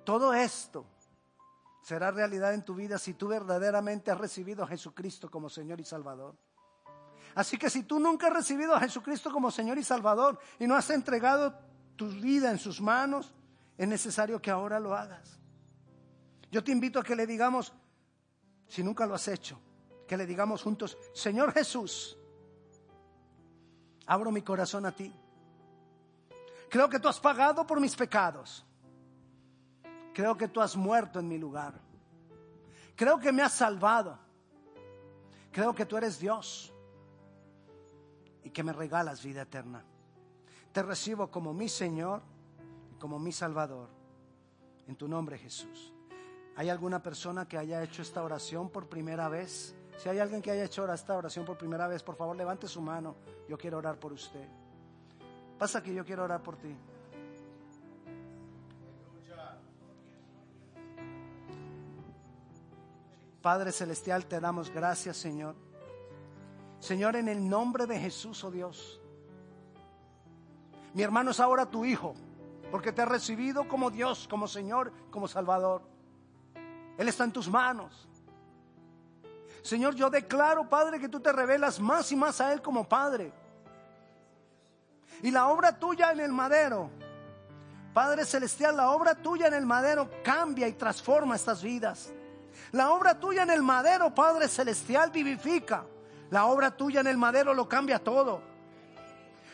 Todo 0.05 0.35
esto 0.35 0.85
será 1.81 2.11
realidad 2.11 2.53
en 2.53 2.62
tu 2.62 2.74
vida 2.74 2.98
si 2.98 3.14
tú 3.14 3.29
verdaderamente 3.29 4.11
has 4.11 4.18
recibido 4.18 4.62
a 4.62 4.66
Jesucristo 4.66 5.31
como 5.31 5.48
Señor 5.48 5.81
y 5.81 5.85
Salvador. 5.87 6.37
Así 7.35 7.57
que 7.57 7.70
si 7.70 7.85
tú 7.85 7.98
nunca 7.98 8.26
has 8.26 8.35
recibido 8.35 8.74
a 8.74 8.81
Jesucristo 8.81 9.33
como 9.33 9.50
Señor 9.50 9.79
y 9.79 9.83
Salvador 9.83 10.38
y 10.59 10.66
no 10.66 10.76
has 10.76 10.90
entregado 10.90 11.59
tu 11.96 12.09
vida 12.09 12.50
en 12.50 12.59
sus 12.59 12.79
manos, 12.79 13.33
es 13.79 13.88
necesario 13.88 14.42
que 14.42 14.50
ahora 14.50 14.79
lo 14.79 14.94
hagas. 14.94 15.40
Yo 16.50 16.62
te 16.62 16.72
invito 16.72 16.98
a 16.98 17.03
que 17.03 17.16
le 17.16 17.26
digamos, 17.26 17.72
si 18.68 18.83
nunca 18.83 19.07
lo 19.07 19.14
has 19.14 19.26
hecho, 19.29 19.59
que 20.07 20.18
le 20.18 20.26
digamos 20.26 20.62
juntos, 20.62 20.98
Señor 21.14 21.55
Jesús, 21.55 22.18
abro 24.05 24.31
mi 24.31 24.42
corazón 24.42 24.85
a 24.85 24.92
ti. 24.92 25.11
Creo 26.70 26.88
que 26.88 27.00
tú 27.00 27.09
has 27.09 27.18
pagado 27.18 27.66
por 27.66 27.80
mis 27.80 27.96
pecados. 27.96 28.64
Creo 30.14 30.37
que 30.37 30.46
tú 30.46 30.61
has 30.61 30.76
muerto 30.76 31.18
en 31.18 31.28
mi 31.28 31.37
lugar. 31.37 31.80
Creo 32.94 33.18
que 33.18 33.33
me 33.33 33.42
has 33.42 33.52
salvado. 33.52 34.16
Creo 35.50 35.74
que 35.74 35.85
tú 35.85 35.96
eres 35.96 36.20
Dios 36.20 36.72
y 38.44 38.50
que 38.50 38.62
me 38.62 38.72
regalas 38.72 39.22
vida 39.24 39.42
eterna. 39.42 39.85
Te 40.72 40.83
recibo 40.83 41.28
como 41.28 41.52
mi 41.52 41.68
Señor 41.68 42.22
y 42.92 42.94
como 42.98 43.18
mi 43.18 43.33
Salvador. 43.33 43.88
En 44.87 44.94
tu 44.94 45.09
nombre, 45.09 45.38
Jesús. 45.38 45.92
¿Hay 46.56 46.68
alguna 46.68 47.02
persona 47.02 47.48
que 47.48 47.59
haya 47.59 47.83
hecho 47.83 48.02
esta 48.02 48.22
oración 48.22 48.70
por 48.70 48.88
primera 48.88 49.28
vez? 49.28 49.74
Si 49.96 50.09
hay 50.09 50.20
alguien 50.20 50.40
que 50.40 50.52
haya 50.52 50.64
hecho 50.64 50.90
esta 50.92 51.16
oración 51.16 51.44
por 51.44 51.59
primera 51.59 51.88
vez, 51.88 52.02
por 52.02 52.14
favor 52.14 52.37
levante 52.37 52.68
su 52.68 52.80
mano. 52.80 53.16
Yo 53.48 53.59
quiero 53.59 53.78
orar 53.78 53.98
por 53.98 54.12
usted. 54.12 54.59
Pasa 55.60 55.80
que 55.80 55.94
yo 55.94 56.04
quiero 56.04 56.24
orar 56.24 56.42
por 56.42 56.56
ti. 56.56 56.74
Padre 63.40 63.70
Celestial, 63.70 64.26
te 64.26 64.40
damos 64.40 64.70
gracias, 64.70 65.16
Señor 65.16 65.54
Señor, 66.80 67.14
en 67.14 67.28
el 67.28 67.46
nombre 67.46 67.86
de 67.86 67.98
Jesús, 67.98 68.42
oh 68.42 68.50
Dios. 68.50 69.00
Mi 70.94 71.02
hermano 71.02 71.30
es 71.30 71.38
ahora 71.38 71.66
tu 71.66 71.84
hijo, 71.84 72.14
porque 72.70 72.90
te 72.90 73.02
ha 73.02 73.04
recibido 73.04 73.68
como 73.68 73.90
Dios, 73.90 74.26
como 74.28 74.48
Señor, 74.48 74.90
como 75.10 75.28
Salvador. 75.28 75.82
Él 76.96 77.06
está 77.06 77.24
en 77.24 77.32
tus 77.32 77.48
manos. 77.48 78.08
Señor, 79.62 79.94
yo 79.94 80.08
declaro, 80.08 80.68
Padre, 80.70 80.98
que 80.98 81.08
tú 81.08 81.20
te 81.20 81.32
revelas 81.32 81.78
más 81.78 82.10
y 82.12 82.16
más 82.16 82.40
a 82.40 82.50
Él 82.52 82.62
como 82.62 82.88
Padre. 82.88 83.30
Y 85.22 85.30
la 85.30 85.48
obra 85.48 85.78
tuya 85.78 86.12
en 86.12 86.20
el 86.20 86.33
madero, 86.33 86.90
Padre 87.92 88.24
Celestial, 88.24 88.76
la 88.76 88.90
obra 88.90 89.14
tuya 89.14 89.48
en 89.48 89.54
el 89.54 89.66
madero 89.66 90.09
cambia 90.22 90.68
y 90.68 90.72
transforma 90.74 91.37
estas 91.37 91.62
vidas. 91.62 92.12
La 92.72 92.92
obra 92.92 93.18
tuya 93.18 93.42
en 93.42 93.50
el 93.50 93.62
madero, 93.62 94.14
Padre 94.14 94.48
Celestial, 94.48 95.11
vivifica. 95.11 95.85
La 96.30 96.46
obra 96.46 96.70
tuya 96.70 97.00
en 97.00 97.09
el 97.09 97.16
madero 97.16 97.52
lo 97.52 97.68
cambia 97.68 97.98
todo. 97.98 98.42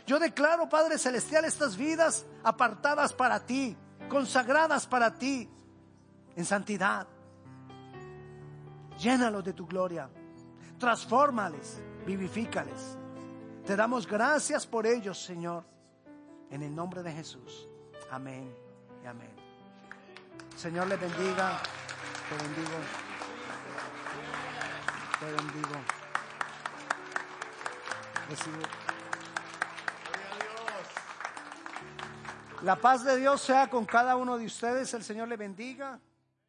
Yo 0.06 0.18
declaro, 0.18 0.68
Padre 0.68 0.98
Celestial, 0.98 1.44
estas 1.46 1.76
vidas 1.76 2.26
apartadas 2.44 3.12
para 3.12 3.40
ti, 3.40 3.76
consagradas 4.08 4.86
para 4.86 5.14
ti, 5.14 5.48
en 6.36 6.44
santidad. 6.44 7.06
Llénalos 8.98 9.42
de 9.42 9.52
tu 9.52 9.66
gloria. 9.66 10.08
Transfórmales, 10.78 11.80
vivifícales. 12.06 12.98
Te 13.66 13.74
damos 13.74 14.06
gracias 14.06 14.64
por 14.64 14.86
ellos, 14.86 15.20
Señor. 15.20 15.64
En 16.50 16.62
el 16.62 16.72
nombre 16.72 17.02
de 17.02 17.10
Jesús. 17.10 17.68
Amén 18.12 18.56
y 19.02 19.06
amén. 19.06 19.34
Señor 20.56 20.86
le 20.86 20.96
bendiga. 20.96 21.60
Te 22.28 22.36
bendigo. 22.44 22.76
Te 25.18 25.26
bendigo. 25.26 25.80
La 32.62 32.76
paz 32.76 33.04
de 33.04 33.16
Dios 33.16 33.40
sea 33.40 33.68
con 33.68 33.84
cada 33.84 34.14
uno 34.14 34.38
de 34.38 34.46
ustedes. 34.46 34.94
El 34.94 35.02
Señor 35.02 35.26
le 35.26 35.36
bendiga. 35.36 35.98